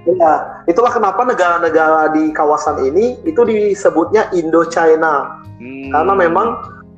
Ya, 0.08 0.64
itulah 0.64 0.96
kenapa 0.96 1.28
negara-negara 1.28 2.16
di 2.16 2.32
kawasan 2.32 2.80
ini 2.88 3.20
itu 3.28 3.44
disebutnya 3.44 4.32
Indo-China 4.32 5.40
Hmm. 5.60 5.92
karena 5.92 6.12
memang 6.16 6.48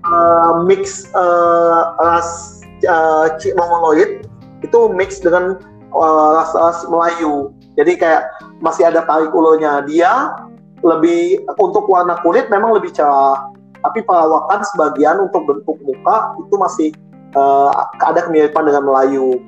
uh, 0.06 0.62
mix 0.62 1.10
uh, 1.18 1.98
ras 1.98 2.62
uh, 2.86 3.26
Mongoloid 3.58 4.22
itu 4.62 4.78
mix 4.94 5.18
dengan 5.18 5.58
uh, 5.90 6.28
ras-ras 6.38 6.86
Melayu. 6.86 7.50
Jadi 7.74 7.98
kayak 7.98 8.30
masih 8.62 8.86
ada 8.86 9.02
tarik 9.02 9.34
ulurnya. 9.34 9.82
Dia 9.90 10.38
lebih 10.86 11.42
untuk 11.58 11.90
warna 11.90 12.22
kulit 12.22 12.46
memang 12.54 12.78
lebih 12.78 12.94
cerah, 12.94 13.50
tapi 13.82 14.06
perawakan 14.06 14.62
sebagian 14.70 15.18
untuk 15.18 15.42
bentuk 15.42 15.78
muka 15.82 16.38
itu 16.38 16.54
masih 16.54 16.88
uh, 17.34 17.74
ada 17.98 18.22
kemiripan 18.22 18.62
dengan 18.62 18.86
Melayu. 18.86 19.42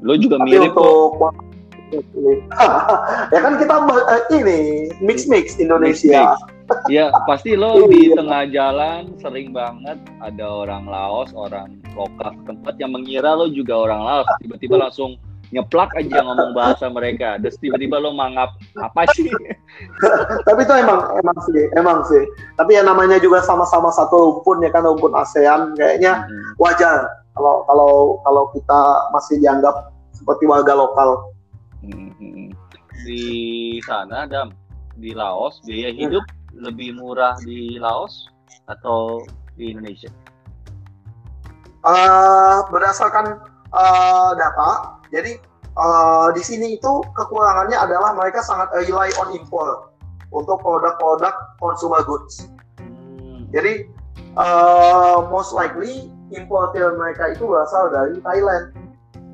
Lo 0.00 0.16
juga 0.16 0.40
Tapi 0.40 0.56
mirip 0.56 0.72
untuk 0.72 1.20
kok. 1.20 1.32
ya 3.34 3.38
kan 3.42 3.52
kita 3.60 3.74
uh, 3.84 4.22
ini 4.32 4.90
mix 5.04 5.28
mix 5.28 5.60
Indonesia. 5.60 6.34
Ya 6.88 7.12
pasti 7.28 7.54
lo 7.54 7.84
di 7.92 8.08
iya. 8.08 8.16
tengah 8.16 8.42
jalan 8.48 9.02
sering 9.20 9.52
banget 9.52 10.00
ada 10.24 10.46
orang 10.48 10.88
Laos, 10.88 11.30
orang 11.36 11.76
lokal 11.92 12.32
tempat 12.48 12.74
yang 12.80 12.96
mengira 12.96 13.36
lo 13.36 13.52
juga 13.52 13.76
orang 13.76 14.00
Laos, 14.00 14.28
tiba-tiba 14.40 14.80
langsung 14.80 15.20
nyeplak 15.52 15.92
aja 15.94 16.24
ngomong 16.24 16.50
bahasa 16.56 16.90
mereka, 16.90 17.38
terus 17.38 17.54
tiba-tiba 17.62 18.00
lo 18.00 18.10
mangap 18.16 18.58
apa 18.80 19.06
sih? 19.14 19.30
Tapi 20.48 20.60
itu 20.66 20.74
emang 20.74 21.00
emang 21.20 21.38
sih, 21.46 21.62
emang 21.78 21.98
sih. 22.10 22.22
Tapi 22.58 22.74
yang 22.74 22.90
namanya 22.90 23.20
juga 23.22 23.44
sama-sama 23.44 23.92
satu 23.94 24.40
rumpun 24.40 24.64
ya 24.66 24.70
kan 24.74 24.82
rumpun 24.82 25.14
ASEAN, 25.14 25.78
kayaknya 25.78 26.26
hmm. 26.26 26.58
wajar 26.58 27.06
kalau 27.34 27.66
kalau 27.66 27.92
kalau 28.22 28.44
kita 28.50 28.80
masih 29.14 29.36
dianggap 29.38 29.94
seperti 30.14 30.48
warga 30.48 30.74
lokal. 30.74 31.33
Hmm. 31.84 32.48
Di 33.04 33.24
sana, 33.84 34.24
Dam, 34.24 34.56
di 34.96 35.12
Laos 35.12 35.60
biaya 35.66 35.92
hidup 35.92 36.24
lebih 36.54 36.96
murah 36.96 37.34
di 37.42 37.76
Laos 37.76 38.30
atau 38.70 39.20
di 39.58 39.74
Indonesia? 39.74 40.08
Uh, 41.84 42.64
berdasarkan 42.72 43.44
uh, 43.76 44.32
data, 44.38 44.96
jadi 45.12 45.36
uh, 45.76 46.32
di 46.32 46.40
sini 46.40 46.80
itu 46.80 46.92
kekurangannya 47.12 47.76
adalah 47.76 48.16
mereka 48.16 48.40
sangat 48.40 48.72
rely 48.72 49.12
on 49.20 49.36
import 49.36 49.92
untuk 50.32 50.64
produk-produk 50.64 51.34
consumer 51.60 52.00
goods. 52.08 52.48
Hmm. 52.80 53.44
Jadi 53.52 53.92
uh, 54.40 55.28
most 55.28 55.52
likely 55.52 56.08
importer 56.32 56.96
mereka 56.96 57.36
itu 57.36 57.44
berasal 57.44 57.92
dari 57.92 58.16
Thailand 58.24 58.72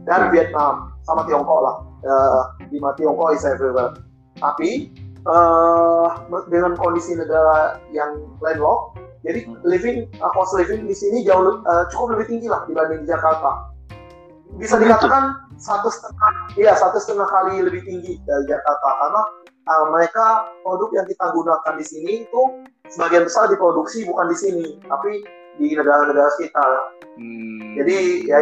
dan 0.05 0.29
hmm. 0.29 0.31
Vietnam 0.35 0.91
sama 1.07 1.23
Tiongkok 1.31 1.61
lah. 1.63 1.77
Uh, 2.01 2.57
di 2.73 2.81
Tiongkok 2.81 3.37
is 3.37 3.45
everywhere. 3.45 3.93
Tapi 4.41 4.89
uh, 5.29 6.17
dengan 6.49 6.73
kondisi 6.81 7.13
negara 7.13 7.77
yang 7.93 8.25
landlocked, 8.41 8.97
jadi 9.21 9.45
living 9.69 10.09
uh, 10.25 10.33
cost 10.33 10.57
living 10.57 10.89
di 10.89 10.97
sini 10.97 11.21
jauh 11.29 11.61
uh, 11.69 11.85
cukup 11.93 12.17
lebih 12.17 12.33
tinggi 12.33 12.49
lah 12.49 12.65
dibanding 12.65 13.05
di 13.05 13.09
Jakarta. 13.13 13.69
Bisa 14.57 14.81
dikatakan 14.81 15.53
satu 15.61 15.93
setengah, 15.93 16.33
iya 16.57 16.73
satu 16.73 16.97
setengah 16.97 17.29
kali 17.29 17.61
lebih 17.61 17.85
tinggi 17.85 18.17
dari 18.25 18.45
Jakarta 18.49 18.89
karena 18.97 19.23
uh, 19.69 19.85
mereka 19.93 20.27
produk 20.65 20.89
yang 20.97 21.07
kita 21.07 21.25
gunakan 21.37 21.73
di 21.77 21.85
sini 21.85 22.13
itu 22.25 22.43
sebagian 22.89 23.29
besar 23.29 23.53
diproduksi 23.53 24.09
bukan 24.09 24.33
di 24.33 24.37
sini, 24.41 24.67
tapi 24.89 25.21
di 25.61 25.77
negara-negara 25.77 26.33
sekitar. 26.41 26.97
Hmm. 27.21 27.77
Jadi 27.77 28.25
ya 28.25 28.41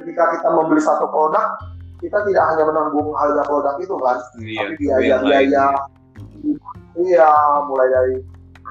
ketika 0.00 0.32
kita 0.32 0.48
membeli 0.48 0.80
satu 0.80 1.04
produk 1.12 1.60
kita 2.00 2.18
tidak 2.24 2.44
hanya 2.52 2.64
menanggung 2.64 3.12
harga 3.12 3.42
produk 3.44 3.76
itu 3.80 3.94
kan, 4.00 4.18
iya, 4.40 4.60
tapi 4.64 4.72
biaya-biaya, 4.80 5.66
iya, 6.96 7.30
mulai 7.68 7.88
dari 7.92 8.16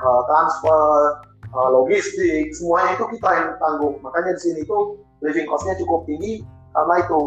uh, 0.01 0.21
transfer, 0.25 1.21
uh, 1.53 1.69
logistik, 1.69 2.53
semuanya 2.57 2.97
itu 2.97 3.05
kita 3.17 3.29
yang 3.29 3.47
tanggung. 3.61 3.95
Makanya 4.01 4.35
di 4.37 4.41
sini 4.41 4.61
tuh 4.65 4.97
living 5.21 5.45
cost-nya 5.45 5.77
cukup 5.77 6.05
tinggi 6.09 6.41
karena 6.73 6.95
itu 7.01 7.19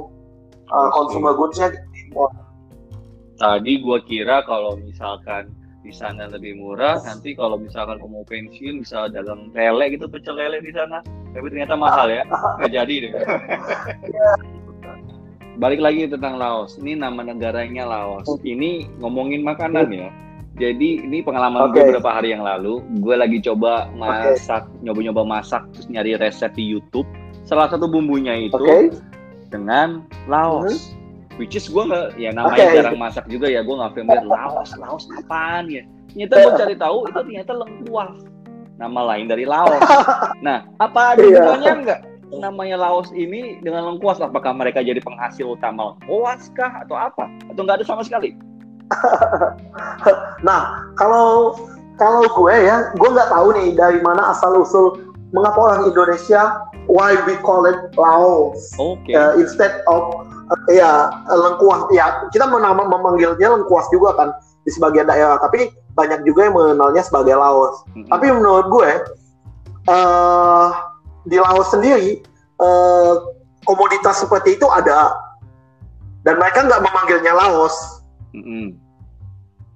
uh, 0.70 0.88
consumer 0.90 1.32
goods-nya 1.36 1.70
Tadi 3.40 3.72
gua 3.82 3.98
kira 4.04 4.44
kalau 4.46 4.78
misalkan 4.78 5.50
di 5.82 5.90
sana 5.90 6.30
lebih 6.30 6.54
murah, 6.62 7.02
nanti 7.02 7.34
kalau 7.34 7.58
misalkan 7.58 7.98
mau 8.06 8.22
pensiun 8.22 8.86
bisa 8.86 9.10
dagang 9.10 9.50
lele 9.50 9.98
gitu, 9.98 10.06
pecel 10.06 10.38
lele 10.38 10.62
di 10.62 10.70
sana. 10.70 11.02
Tapi 11.34 11.46
ternyata 11.50 11.74
mahal 11.74 12.06
ya, 12.06 12.22
nggak 12.60 12.70
jadi 12.70 12.94
deh. 13.02 13.12
Balik 15.60 15.84
lagi 15.84 16.08
tentang 16.08 16.40
Laos. 16.40 16.80
Ini 16.80 16.96
nama 16.96 17.20
negaranya 17.20 17.84
Laos. 17.84 18.24
Ini 18.40 18.88
ngomongin 19.04 19.44
makanan 19.44 19.92
ya. 19.92 20.08
Jadi 20.56 21.04
ini 21.04 21.24
pengalaman 21.24 21.68
okay. 21.68 21.80
gue 21.80 21.82
beberapa 21.92 22.12
hari 22.12 22.32
yang 22.32 22.44
lalu. 22.44 22.80
Gue 23.00 23.16
lagi 23.16 23.40
coba 23.40 23.88
masak, 23.96 24.68
nyoba-nyoba 24.84 25.24
masak, 25.24 25.64
terus 25.72 25.88
nyari 25.92 26.16
resep 26.16 26.52
di 26.56 26.64
YouTube. 26.64 27.08
Salah 27.44 27.68
satu 27.68 27.88
bumbunya 27.88 28.36
itu 28.36 28.56
okay. 28.56 28.92
dengan 29.52 30.04
Laos. 30.28 30.72
Mm 30.72 30.76
-hmm. 30.76 31.00
Which 31.40 31.56
is 31.56 31.64
gue 31.72 31.80
nggak, 31.80 32.20
ya 32.20 32.28
namanya 32.36 32.60
okay. 32.60 32.76
jarang 32.76 33.00
masak 33.00 33.24
juga 33.28 33.48
ya. 33.48 33.64
Gue 33.64 33.76
nggak 33.76 33.92
familiar 33.96 34.28
Laos, 34.28 34.70
Laos 34.76 35.04
apaan 35.16 35.68
ya? 35.68 35.84
Ternyata 36.12 36.34
gue 36.36 36.52
cari 36.60 36.76
tahu 36.76 36.98
itu 37.08 37.20
ternyata 37.24 37.52
lengkuas. 37.56 38.16
Nama 38.76 39.00
lain 39.16 39.26
dari 39.28 39.44
Laos. 39.44 39.80
Nah, 40.44 40.66
apa 40.82 41.14
ada 41.14 41.22
yeah. 41.22 41.38
hubungannya 41.38 41.72
enggak? 41.86 42.00
Namanya 42.40 42.80
Laos 42.80 43.12
ini 43.12 43.60
dengan 43.60 43.92
lengkuas 43.92 44.22
apakah 44.22 44.56
mereka 44.56 44.80
jadi 44.80 45.00
penghasil 45.04 45.44
utama 45.44 45.92
lengkuas 45.92 46.48
kah 46.56 46.84
atau 46.86 46.96
apa? 46.96 47.28
Atau 47.52 47.60
nggak 47.64 47.82
ada 47.82 47.86
sama 47.86 48.02
sekali? 48.06 48.36
Nah 50.46 50.84
kalau 51.00 51.56
kalau 51.96 52.24
gue 52.26 52.54
ya 52.66 52.92
gue 52.92 53.08
nggak 53.08 53.30
tahu 53.30 53.54
nih 53.56 53.68
dari 53.72 54.00
mana 54.02 54.34
asal 54.34 54.58
usul 54.60 55.00
mengapa 55.32 55.56
orang 55.56 55.88
Indonesia 55.88 56.60
why 56.90 57.16
we 57.24 57.36
call 57.40 57.64
it 57.64 57.78
Laos. 57.96 58.72
Okay. 58.76 59.16
uh, 59.16 59.38
instead 59.38 59.80
of 59.88 60.12
uh, 60.52 60.60
ya 60.68 61.08
lengkuas. 61.30 61.88
Ya 61.94 62.26
kita 62.32 62.48
menama 62.48 62.84
memanggilnya 62.84 63.60
lengkuas 63.60 63.88
juga 63.94 64.12
kan 64.18 64.28
di 64.66 64.70
sebagian 64.74 65.08
daerah. 65.08 65.40
Tapi 65.40 65.72
banyak 65.96 66.24
juga 66.28 66.48
yang 66.48 66.56
mengenalnya 66.56 67.00
sebagai 67.04 67.36
Laos. 67.36 67.84
Mm 67.92 68.04
-hmm. 68.04 68.10
tapi 68.12 68.26
menurut 68.32 68.66
gue 68.68 68.90
uh, 69.88 70.91
di 71.26 71.36
Laos 71.38 71.70
sendiri 71.70 72.22
eh, 72.58 73.14
komoditas 73.62 74.22
seperti 74.22 74.58
itu 74.58 74.66
ada 74.70 75.14
dan 76.22 76.38
mereka 76.38 76.66
nggak 76.66 76.82
memanggilnya 76.82 77.32
Laos. 77.34 78.02
Mm-hmm. 78.34 78.78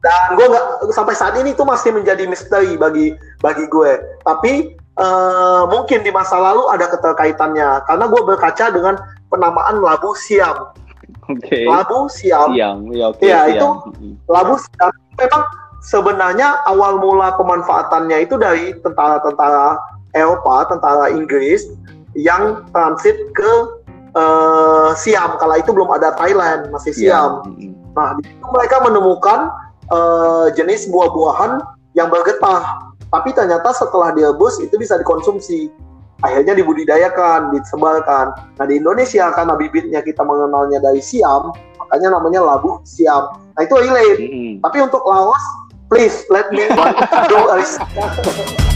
Dan 0.03 0.27
gue 0.39 0.47
nggak 0.47 0.67
sampai 0.95 1.15
saat 1.19 1.35
ini 1.43 1.51
itu 1.51 1.67
masih 1.67 1.91
menjadi 1.91 2.31
misteri 2.31 2.79
bagi 2.79 3.19
bagi 3.43 3.67
gue. 3.67 3.93
Tapi 4.23 4.75
eh, 4.79 5.63
mungkin 5.67 6.07
di 6.07 6.11
masa 6.15 6.39
lalu 6.39 6.71
ada 6.71 6.87
keterkaitannya 6.87 7.83
karena 7.91 8.05
gue 8.07 8.23
berkaca 8.23 8.67
dengan 8.71 8.95
penamaan 9.31 9.83
Labu 9.83 10.15
Siam. 10.15 10.71
Okay. 11.27 11.67
Labu 11.67 12.07
Siam. 12.07 12.55
Siam. 12.55 12.87
Ya, 12.95 13.11
okay, 13.11 13.35
ya 13.35 13.51
Siam. 13.51 13.55
itu 13.59 13.69
Labu 14.31 14.55
Siam 14.63 14.95
memang 15.19 15.43
sebenarnya 15.83 16.63
awal 16.71 17.03
mula 17.03 17.35
pemanfaatannya 17.35 18.27
itu 18.27 18.39
dari 18.39 18.75
tentara-tentara 18.83 19.96
Eropa, 20.17 20.73
tentara 20.73 21.13
Inggris 21.13 21.69
yang 22.17 22.65
transit 22.73 23.15
ke 23.37 23.51
uh, 24.17 24.97
Siam. 24.97 25.37
Kala 25.37 25.61
itu 25.61 25.71
belum 25.71 25.93
ada 25.93 26.17
Thailand, 26.17 26.73
masih 26.73 26.97
iya. 26.97 26.99
Siam. 26.99 27.33
Yeah. 27.61 27.77
Nah, 27.97 28.09
di 28.21 28.29
situ 28.29 28.47
mereka 28.53 28.77
menemukan 28.85 29.53
uh, 29.93 30.49
jenis 30.57 30.89
buah-buahan 30.89 31.61
yang 31.97 32.09
bergetah. 32.09 32.93
Tapi 33.09 33.33
ternyata 33.33 33.73
setelah 33.73 34.13
direbus 34.13 34.61
itu 34.61 34.77
bisa 34.77 34.99
dikonsumsi. 35.01 35.73
Akhirnya 36.25 36.57
dibudidayakan, 36.57 37.53
disebarkan. 37.53 38.57
Nah 38.57 38.65
di 38.65 38.81
Indonesia 38.81 39.29
karena 39.37 39.53
bibitnya 39.53 40.01
kita 40.01 40.25
mengenalnya 40.25 40.81
dari 40.81 41.05
Siam, 41.05 41.53
makanya 41.77 42.17
namanya 42.17 42.41
labu 42.41 42.81
Siam. 42.89 43.37
Nah 43.53 43.61
itu 43.61 43.77
relate. 43.77 44.21
Mm 44.21 44.29
-hmm. 44.33 44.53
Tapi 44.65 44.79
untuk 44.81 45.05
Laos, 45.05 45.45
please 45.93 46.25
let 46.33 46.49
me 46.53 46.65
do 47.31 47.41
a 47.53 47.61